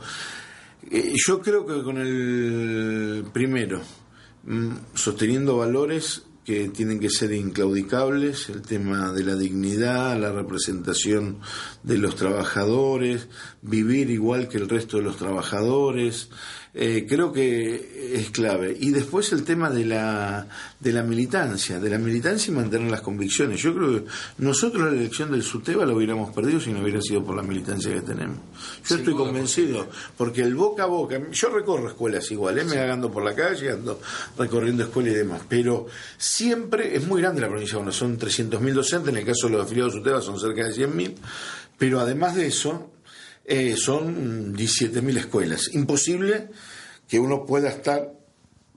Eh, 0.90 1.14
yo 1.16 1.40
creo 1.42 1.66
que 1.66 1.84
con 1.84 1.98
el 1.98 3.26
primero, 3.32 3.82
mm, 4.44 4.72
sosteniendo 4.96 5.58
valores 5.58 6.24
que 6.50 6.68
tienen 6.70 7.00
que 7.00 7.12
ser 7.12 7.32
inclaudicables, 7.32 8.50
el 8.50 8.64
tema 8.64 9.12
de 9.12 9.24
la 9.24 9.36
dignidad, 9.36 10.20
la 10.20 10.32
representación 10.32 11.42
de 11.84 12.00
los 12.00 12.16
trabajadores, 12.16 13.28
vivir 13.62 14.10
igual 14.10 14.48
que 14.48 14.58
el 14.58 14.68
resto 14.68 14.98
de 14.98 15.04
los 15.04 15.18
trabajadores, 15.18 16.30
eh, 16.74 17.06
creo 17.08 17.34
que 17.34 18.14
es 18.14 18.30
clave. 18.30 18.76
Y 18.80 18.92
después 18.92 19.32
el 19.32 19.44
tema 19.44 19.70
de 19.70 19.86
la, 19.86 20.48
de 20.80 20.94
la 20.94 21.04
militancia, 21.04 21.80
de 21.80 21.90
la 21.90 21.98
militancia 21.98 22.52
y 22.52 22.56
mantener 22.56 22.92
las 22.92 23.02
convicciones. 23.02 23.62
Yo 23.62 23.74
creo 23.74 23.94
que 23.94 24.12
nosotros 24.38 24.84
la 24.84 24.98
elección 24.98 25.32
del 25.32 25.44
SUTEBA 25.44 25.86
lo 25.86 25.96
hubiéramos 25.96 26.34
perdido 26.34 26.60
si 26.60 26.72
no 26.72 26.82
hubiera 26.82 27.02
sido 27.02 27.24
por 27.24 27.36
la 27.36 27.42
militancia 27.42 27.92
que 27.94 28.02
tenemos. 28.02 28.38
Yo 28.88 28.96
estoy 28.96 29.16
convencido, 29.16 29.90
porque 30.16 30.42
el 30.42 30.56
boca 30.56 30.84
a 30.84 30.88
boca, 30.88 31.20
yo 31.32 31.50
recorro 31.50 31.90
escuelas 31.90 32.30
igual, 32.32 32.60
¿eh? 32.60 32.64
me 32.64 32.78
ando 32.80 33.12
por 33.12 33.24
la 33.24 33.34
calle, 33.34 33.72
ando 33.72 34.00
recorriendo 34.38 34.84
escuelas 34.84 35.14
y 35.14 35.18
demás, 35.18 35.42
pero 35.50 35.88
siempre 36.18 36.96
es 36.96 37.06
muy 37.06 37.22
grande 37.22 37.42
la 37.42 37.50
provincia, 37.50 37.78
bueno, 37.78 37.92
son 37.92 38.18
300.000 38.18 38.74
docentes, 38.74 39.10
en 39.10 39.18
el 39.18 39.26
caso 39.26 39.48
de 39.48 39.54
los 39.54 39.66
afiliados 39.66 39.94
de 39.94 40.00
SUTEBA 40.00 40.22
son 40.22 40.40
cerca 40.40 40.66
de 40.66 40.74
100.000, 40.74 41.16
pero 41.78 42.00
además 42.00 42.36
de 42.36 42.48
eso, 42.48 42.92
eh, 43.50 43.76
son 43.76 44.56
17.000 44.56 45.18
escuelas. 45.18 45.74
Imposible 45.74 46.50
que 47.08 47.20
uno 47.20 47.46
pueda 47.48 47.70
estar 47.70 48.14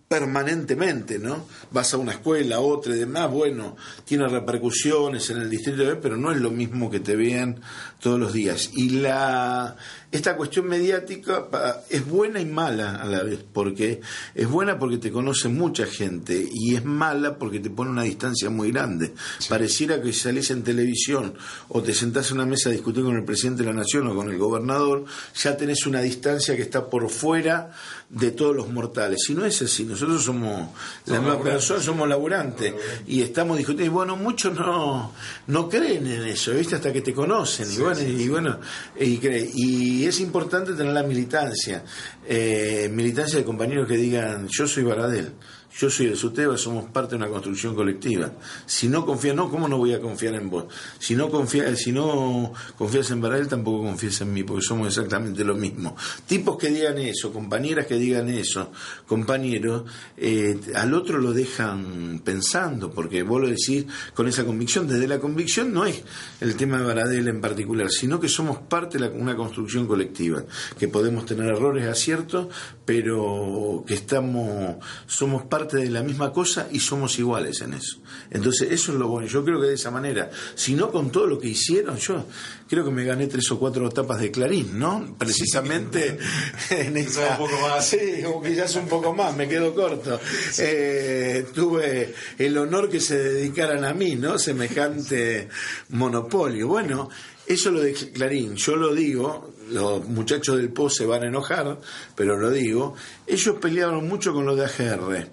permanentemente, 0.08 1.18
¿no? 1.18 1.46
Vas 1.70 1.92
a 1.92 1.98
una 1.98 2.12
escuela, 2.12 2.60
otra 2.60 2.94
y 2.94 2.98
demás, 2.98 3.30
bueno, 3.30 3.76
tiene 4.04 4.28
repercusiones 4.28 5.28
en 5.30 5.42
el 5.42 5.50
distrito, 5.50 6.00
pero 6.00 6.16
no 6.16 6.32
es 6.32 6.38
lo 6.38 6.50
mismo 6.50 6.90
que 6.90 7.00
te 7.00 7.16
vean 7.16 7.60
todos 8.00 8.18
los 8.18 8.32
días. 8.32 8.70
Y 8.74 8.90
la 8.90 9.76
esta 10.12 10.36
cuestión 10.36 10.68
mediática 10.68 11.48
es 11.88 12.06
buena 12.06 12.38
y 12.38 12.44
mala 12.44 12.96
a 12.96 13.06
la 13.06 13.22
vez, 13.22 13.40
porque 13.50 14.02
es 14.34 14.46
buena 14.46 14.78
porque 14.78 14.98
te 14.98 15.10
conoce 15.10 15.48
mucha 15.48 15.86
gente 15.86 16.46
y 16.52 16.76
es 16.76 16.84
mala 16.84 17.38
porque 17.38 17.60
te 17.60 17.70
pone 17.70 17.90
una 17.90 18.02
distancia 18.02 18.50
muy 18.50 18.70
grande. 18.70 19.14
Pareciera 19.48 20.02
que 20.02 20.12
si 20.12 20.20
salís 20.20 20.50
en 20.50 20.62
televisión 20.62 21.32
o 21.70 21.82
te 21.82 21.94
sentás 21.94 22.30
en 22.30 22.36
una 22.36 22.46
mesa 22.46 22.68
a 22.68 22.72
discutir 22.72 23.02
con 23.04 23.16
el 23.16 23.24
presidente 23.24 23.62
de 23.62 23.70
la 23.70 23.74
nación 23.74 24.06
o 24.06 24.14
con 24.14 24.30
el 24.30 24.36
gobernador, 24.36 25.06
ya 25.34 25.56
tenés 25.56 25.86
una 25.86 26.02
distancia 26.02 26.54
que 26.56 26.62
está 26.62 26.90
por 26.90 27.08
fuera 27.08 27.70
de 28.10 28.32
todos 28.32 28.54
los 28.54 28.68
mortales. 28.68 29.20
Si 29.26 29.34
no 29.34 29.46
es 29.46 29.62
así, 29.62 29.84
nosotros 29.84 30.22
somos 30.22 30.68
las 31.06 31.20
mismas 31.20 31.38
personas, 31.38 31.84
somos 31.84 32.06
laburantes 32.06 32.74
y 33.06 33.22
estamos 33.22 33.56
discutiendo. 33.56 33.90
Y 33.90 33.94
bueno, 33.94 34.16
muchos 34.16 34.54
no, 34.54 35.12
no 35.46 35.68
creen 35.70 36.06
en 36.06 36.24
eso, 36.24 36.52
¿viste? 36.52 36.74
Hasta 36.74 36.92
que 36.92 37.00
te 37.00 37.14
conocen. 37.14 37.72
y 37.72 37.78
bueno, 37.78 38.00
y 38.02 38.28
bueno, 38.28 38.60
y, 39.00 39.18
y 39.54 40.01
es 40.06 40.20
importante 40.20 40.72
tener 40.74 40.92
la 40.92 41.02
militancia, 41.02 41.82
eh, 42.26 42.88
militancia 42.92 43.38
de 43.38 43.44
compañeros 43.44 43.86
que 43.88 43.96
digan, 43.96 44.48
yo 44.50 44.66
soy 44.66 44.84
Baradel, 44.84 45.32
yo 45.78 45.88
soy 45.88 46.06
el 46.06 46.16
SUTEBA, 46.16 46.58
somos 46.58 46.90
parte 46.90 47.10
de 47.10 47.16
una 47.16 47.28
construcción 47.28 47.74
colectiva. 47.74 48.30
Si 48.66 48.88
no 48.88 49.06
confías, 49.06 49.34
no, 49.34 49.50
¿cómo 49.50 49.68
no 49.68 49.78
voy 49.78 49.94
a 49.94 50.00
confiar 50.00 50.34
en 50.34 50.50
vos? 50.50 50.66
Si 50.98 51.14
no, 51.14 51.30
confía, 51.30 51.74
si 51.76 51.92
no 51.92 52.52
confías 52.76 53.10
en 53.10 53.20
Baradel, 53.22 53.48
tampoco 53.48 53.82
confías 53.82 54.20
en 54.20 54.32
mí, 54.34 54.42
porque 54.42 54.62
somos 54.62 54.88
exactamente 54.88 55.44
lo 55.44 55.54
mismo. 55.54 55.96
Tipos 56.26 56.58
que 56.58 56.68
digan 56.68 56.98
eso, 56.98 57.32
compañeras 57.32 57.86
que 57.86 57.94
digan 57.94 58.28
eso, 58.28 58.70
compañeros, 59.06 59.84
eh, 60.16 60.60
al 60.74 60.92
otro 60.92 61.18
lo 61.18 61.32
dejan 61.32 62.20
pensando, 62.22 62.90
porque 62.90 63.22
vos 63.22 63.40
lo 63.40 63.48
decís 63.48 63.86
con 64.14 64.28
esa 64.28 64.44
convicción. 64.44 64.86
Desde 64.86 65.08
la 65.08 65.20
convicción 65.20 65.72
no 65.72 65.86
es 65.86 66.02
el 66.40 66.54
tema 66.54 66.78
de 66.78 66.84
Baradel 66.84 67.28
en 67.28 67.40
particular, 67.40 67.90
sino 67.90 68.20
que 68.20 68.28
somos 68.28 68.58
parte 68.58 68.98
de 68.98 69.08
una 69.08 69.36
construcción 69.36 69.86
colectiva, 69.86 70.44
que 70.78 70.88
podemos 70.88 71.24
tener 71.24 71.46
errores, 71.46 71.88
aciertos, 71.88 72.48
pero 72.84 73.84
que 73.86 73.94
estamos, 73.94 74.76
somos 75.06 75.44
parte 75.44 75.61
de 75.70 75.90
la 75.90 76.02
misma 76.02 76.32
cosa 76.32 76.68
y 76.70 76.80
somos 76.80 77.18
iguales 77.18 77.60
en 77.60 77.74
eso. 77.74 77.98
Entonces, 78.30 78.70
eso 78.70 78.92
es 78.92 78.98
lo 78.98 79.08
bueno. 79.08 79.28
Yo 79.28 79.44
creo 79.44 79.60
que 79.60 79.68
de 79.68 79.74
esa 79.74 79.90
manera, 79.90 80.30
si 80.54 80.74
no 80.74 80.90
con 80.90 81.10
todo 81.10 81.26
lo 81.26 81.38
que 81.38 81.48
hicieron, 81.48 81.96
yo 81.98 82.26
creo 82.68 82.84
que 82.84 82.90
me 82.90 83.04
gané 83.04 83.26
tres 83.26 83.50
o 83.50 83.58
cuatro 83.58 83.86
etapas 83.86 84.20
de 84.20 84.30
Clarín, 84.30 84.78
¿no? 84.78 85.14
Precisamente 85.18 86.18
en 86.70 86.96
esa, 86.96 87.32
un 87.32 87.48
poco 87.48 87.60
más. 87.60 87.86
Sí, 87.86 87.98
quizás 88.44 88.76
un 88.76 88.88
poco 88.88 89.14
más, 89.14 89.36
me 89.36 89.48
quedo 89.48 89.74
corto. 89.74 90.20
Eh, 90.58 91.46
tuve 91.54 92.14
el 92.38 92.56
honor 92.58 92.88
que 92.88 93.00
se 93.00 93.18
dedicaran 93.18 93.84
a 93.84 93.94
mí, 93.94 94.16
¿no? 94.16 94.38
Semejante 94.38 95.48
monopolio. 95.90 96.68
Bueno, 96.68 97.08
eso 97.46 97.70
lo 97.70 97.80
de 97.80 97.92
Clarín, 97.92 98.56
yo 98.56 98.76
lo 98.76 98.94
digo, 98.94 99.52
los 99.72 100.06
muchachos 100.06 100.56
del 100.56 100.72
PO 100.72 100.90
se 100.90 101.06
van 101.06 101.22
a 101.22 101.26
enojar, 101.26 101.78
pero 102.14 102.36
lo 102.36 102.50
digo, 102.50 102.94
ellos 103.26 103.56
pelearon 103.60 104.08
mucho 104.08 104.32
con 104.32 104.46
lo 104.46 104.56
de 104.56 104.64
AGR. 104.64 105.28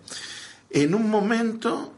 En 0.71 0.95
un 0.95 1.09
momento 1.09 1.93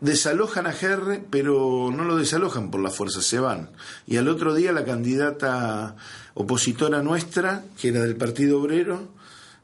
desalojan 0.00 0.66
a 0.66 0.70
AGR, 0.70 1.24
pero 1.30 1.90
no 1.94 2.04
lo 2.04 2.16
desalojan 2.16 2.70
por 2.70 2.80
la 2.80 2.90
fuerza, 2.90 3.22
se 3.22 3.38
van. 3.38 3.70
Y 4.06 4.16
al 4.16 4.28
otro 4.28 4.54
día 4.54 4.72
la 4.72 4.84
candidata 4.84 5.96
opositora 6.34 7.02
nuestra, 7.02 7.64
que 7.80 7.88
era 7.88 8.00
del 8.02 8.16
Partido 8.16 8.60
Obrero, 8.60 9.18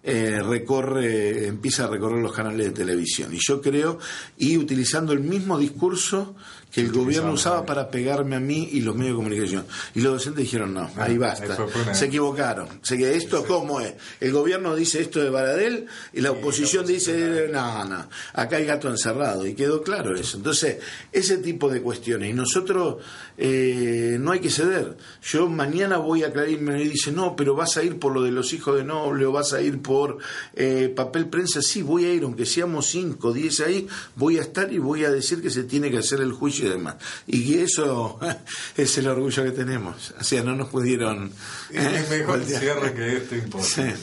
eh, 0.06 0.42
recorre, 0.42 1.46
empieza 1.46 1.84
a 1.84 1.86
recorrer 1.88 2.20
los 2.20 2.34
canales 2.34 2.66
de 2.66 2.72
televisión. 2.72 3.32
Y 3.32 3.38
yo 3.40 3.62
creo, 3.62 3.98
y 4.36 4.58
utilizando 4.58 5.14
el 5.14 5.20
mismo 5.20 5.58
discurso 5.58 6.36
que 6.74 6.80
el 6.80 6.90
gobierno 6.90 7.32
usaba 7.32 7.64
para 7.64 7.88
pegarme 7.88 8.34
a 8.34 8.40
mí 8.40 8.68
y 8.72 8.80
los 8.80 8.96
medios 8.96 9.12
de 9.12 9.16
comunicación. 9.16 9.64
Y 9.94 10.00
los 10.00 10.14
docentes 10.14 10.42
dijeron, 10.42 10.74
no, 10.74 10.90
ah, 10.96 11.04
ahí 11.04 11.16
basta. 11.16 11.56
Se 11.92 12.06
equivocaron. 12.06 12.66
Se, 12.82 13.16
¿Esto 13.16 13.44
cómo 13.46 13.80
es? 13.80 13.94
El 14.18 14.32
gobierno 14.32 14.74
dice 14.74 15.00
esto 15.00 15.22
de 15.22 15.30
Baradel 15.30 15.86
y 16.12 16.20
la 16.20 16.32
oposición 16.32 16.84
dice, 16.84 17.48
no, 17.52 17.84
no, 17.84 18.08
acá 18.32 18.56
hay 18.56 18.64
gato 18.64 18.90
encerrado. 18.90 19.46
Y 19.46 19.54
quedó 19.54 19.84
claro 19.84 20.16
eso. 20.16 20.36
Entonces, 20.36 20.78
ese 21.12 21.38
tipo 21.38 21.70
de 21.70 21.80
cuestiones. 21.80 22.30
Y 22.30 22.32
nosotros 22.32 22.96
eh, 23.38 24.16
no 24.18 24.32
hay 24.32 24.40
que 24.40 24.50
ceder. 24.50 24.96
Yo 25.22 25.48
mañana 25.48 25.98
voy 25.98 26.24
a 26.24 26.28
aclararme 26.28 26.82
y 26.82 26.88
dice, 26.88 27.12
no, 27.12 27.36
pero 27.36 27.54
vas 27.54 27.76
a 27.76 27.84
ir 27.84 28.00
por 28.00 28.12
lo 28.12 28.22
de 28.22 28.32
los 28.32 28.52
hijos 28.52 28.76
de 28.76 28.82
noble 28.82 29.26
o 29.26 29.30
vas 29.30 29.52
a 29.52 29.60
ir 29.60 29.80
por 29.80 30.18
eh, 30.54 30.92
papel 30.94 31.28
prensa. 31.28 31.62
Sí, 31.62 31.82
voy 31.82 32.04
a 32.06 32.12
ir, 32.12 32.24
aunque 32.24 32.46
seamos 32.46 32.86
cinco, 32.86 33.32
diez 33.32 33.60
ahí, 33.60 33.86
voy 34.16 34.38
a 34.38 34.42
estar 34.42 34.72
y 34.72 34.78
voy 34.78 35.04
a 35.04 35.10
decir 35.12 35.40
que 35.40 35.50
se 35.50 35.62
tiene 35.62 35.88
que 35.88 35.98
hacer 35.98 36.20
el 36.20 36.32
juicio 36.32 36.63
y 36.66 36.70
demás. 36.70 36.96
Y 37.26 37.58
eso 37.58 38.18
es 38.76 38.98
el 38.98 39.08
orgullo 39.08 39.44
que 39.44 39.50
tenemos. 39.50 40.14
O 40.18 40.24
sea, 40.24 40.42
no 40.42 40.54
nos 40.54 40.68
pudieron. 40.68 41.32
Es 41.70 42.10
mejor 42.10 42.42
cierre 42.44 42.94
que 42.94 43.16
este 43.16 43.38
imposible. 43.38 43.96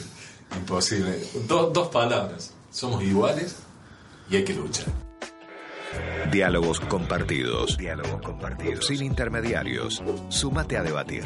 Imposible. 0.56 1.18
dos 1.46 1.88
palabras. 1.88 2.52
Somos 2.70 3.02
iguales 3.02 3.56
y 4.30 4.36
hay 4.36 4.44
que 4.44 4.54
luchar. 4.54 4.86
Diálogos 6.30 6.80
compartidos. 6.80 7.76
Diálogos 7.76 8.22
compartidos. 8.22 8.86
Sin 8.86 9.02
intermediarios. 9.02 10.02
Súmate 10.30 10.76
a 10.78 10.82
debatir. 10.82 11.24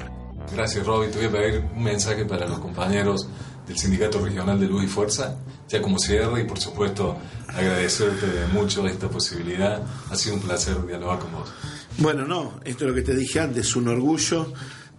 Gracias, 0.52 0.86
Robin. 0.86 1.10
Te 1.10 1.18
voy 1.18 1.26
a 1.26 1.30
pedir 1.30 1.64
un 1.72 1.82
mensaje 1.82 2.24
para 2.24 2.46
los 2.46 2.58
compañeros 2.58 3.28
del 3.66 3.76
Sindicato 3.76 4.24
Regional 4.24 4.58
de 4.60 4.66
Luz 4.66 4.84
y 4.84 4.86
Fuerza, 4.86 5.36
ya 5.68 5.82
como 5.82 5.98
cierre 5.98 6.42
y 6.42 6.44
por 6.44 6.58
supuesto 6.58 7.16
agradecerte 7.48 8.26
mucho 8.52 8.86
esta 8.86 9.08
posibilidad. 9.08 9.82
Ha 10.10 10.16
sido 10.16 10.36
un 10.36 10.42
placer 10.42 10.86
dialogar 10.86 11.18
con 11.18 11.32
vos. 11.32 11.52
Bueno, 11.98 12.26
no, 12.26 12.60
esto 12.64 12.84
es 12.84 12.90
lo 12.90 12.94
que 12.94 13.02
te 13.02 13.14
dije 13.14 13.40
antes, 13.40 13.74
un 13.74 13.88
orgullo. 13.88 14.52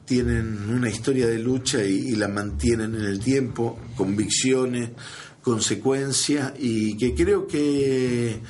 Tienen 0.05 0.69
una 0.69 0.89
historia 0.89 1.27
de 1.27 1.37
lucha 1.37 1.83
y, 1.83 2.15
la 2.15 2.29
mantienen 2.29 2.95
en 2.95 3.05
el 3.05 3.19
tiempo, 3.19 3.77
convicciones, 3.95 4.91
consecuencias, 5.41 6.53
y 6.57 6.95
que 6.97 7.13
creo 7.13 7.45
que 7.45 8.41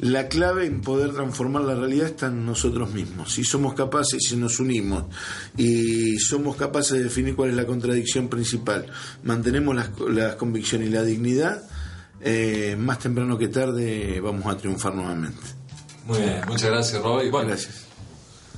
la 0.00 0.28
clave 0.28 0.66
en 0.66 0.80
poder 0.80 1.12
transformar 1.12 1.62
la 1.62 1.74
realidad 1.74 2.06
está 2.06 2.26
en 2.26 2.46
nosotros 2.46 2.92
mismos. 2.92 3.32
Si 3.32 3.44
somos 3.44 3.74
capaces, 3.74 4.22
si 4.26 4.36
nos 4.36 4.58
unimos 4.58 5.04
y 5.56 6.18
somos 6.18 6.56
capaces 6.56 6.92
de 6.92 7.04
definir 7.04 7.36
cuál 7.36 7.50
es 7.50 7.56
la 7.56 7.66
contradicción 7.66 8.28
principal, 8.28 8.86
mantenemos 9.24 9.76
la, 10.08 10.36
convicción 10.38 10.82
y 10.82 10.88
la 10.88 11.02
dignidad, 11.02 11.62
eh, 12.22 12.76
más 12.78 12.98
temprano 12.98 13.36
que 13.36 13.48
tarde 13.48 14.20
vamos 14.20 14.46
a 14.46 14.56
triunfar 14.56 14.94
nuevamente. 14.94 15.42
Muy 16.06 16.18
bien, 16.18 16.40
muchas 16.48 16.70
gracias 16.70 17.02
Roy. 17.02 17.30
Bueno, 17.30 17.48
gracias. 17.48 17.84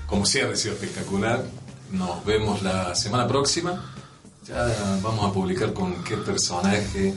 Como 0.06 0.24
siempre 0.24 0.54
ha 0.54 0.56
sido 0.56 0.74
espectacular. 0.74 1.44
Nos 1.90 2.24
vemos 2.24 2.62
la 2.62 2.94
semana 2.94 3.26
próxima. 3.26 3.92
Ya 4.46 4.98
vamos 5.02 5.28
a 5.28 5.32
publicar 5.32 5.72
con 5.72 6.02
qué 6.04 6.16
personaje 6.16 7.14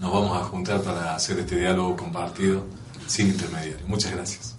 nos 0.00 0.12
vamos 0.12 0.40
a 0.40 0.44
juntar 0.44 0.80
para 0.82 1.14
hacer 1.14 1.38
este 1.40 1.56
diálogo 1.56 1.96
compartido 1.96 2.64
sin 3.06 3.28
intermediarios. 3.28 3.88
Muchas 3.88 4.12
gracias. 4.12 4.56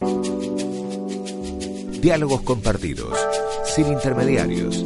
Diálogos 2.01 2.41
compartidos, 2.41 3.17
sin 3.63 3.87
intermediarios. 3.87 4.83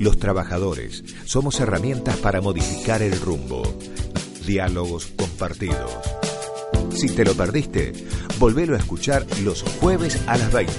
Los 0.00 0.18
trabajadores 0.18 1.04
somos 1.24 1.60
herramientas 1.60 2.16
para 2.16 2.40
modificar 2.40 3.02
el 3.02 3.18
rumbo. 3.20 3.62
Diálogos 4.46 5.06
compartidos. 5.16 5.92
Si 6.94 7.08
te 7.08 7.24
lo 7.24 7.34
perdiste, 7.34 7.92
volvelo 8.38 8.74
a 8.74 8.78
escuchar 8.78 9.26
los 9.42 9.62
jueves 9.80 10.20
a 10.26 10.36
las 10.36 10.52
20 10.52 10.72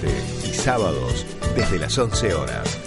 y 0.50 0.54
sábados 0.54 1.26
desde 1.56 1.80
las 1.80 1.98
11 1.98 2.34
horas 2.34 2.85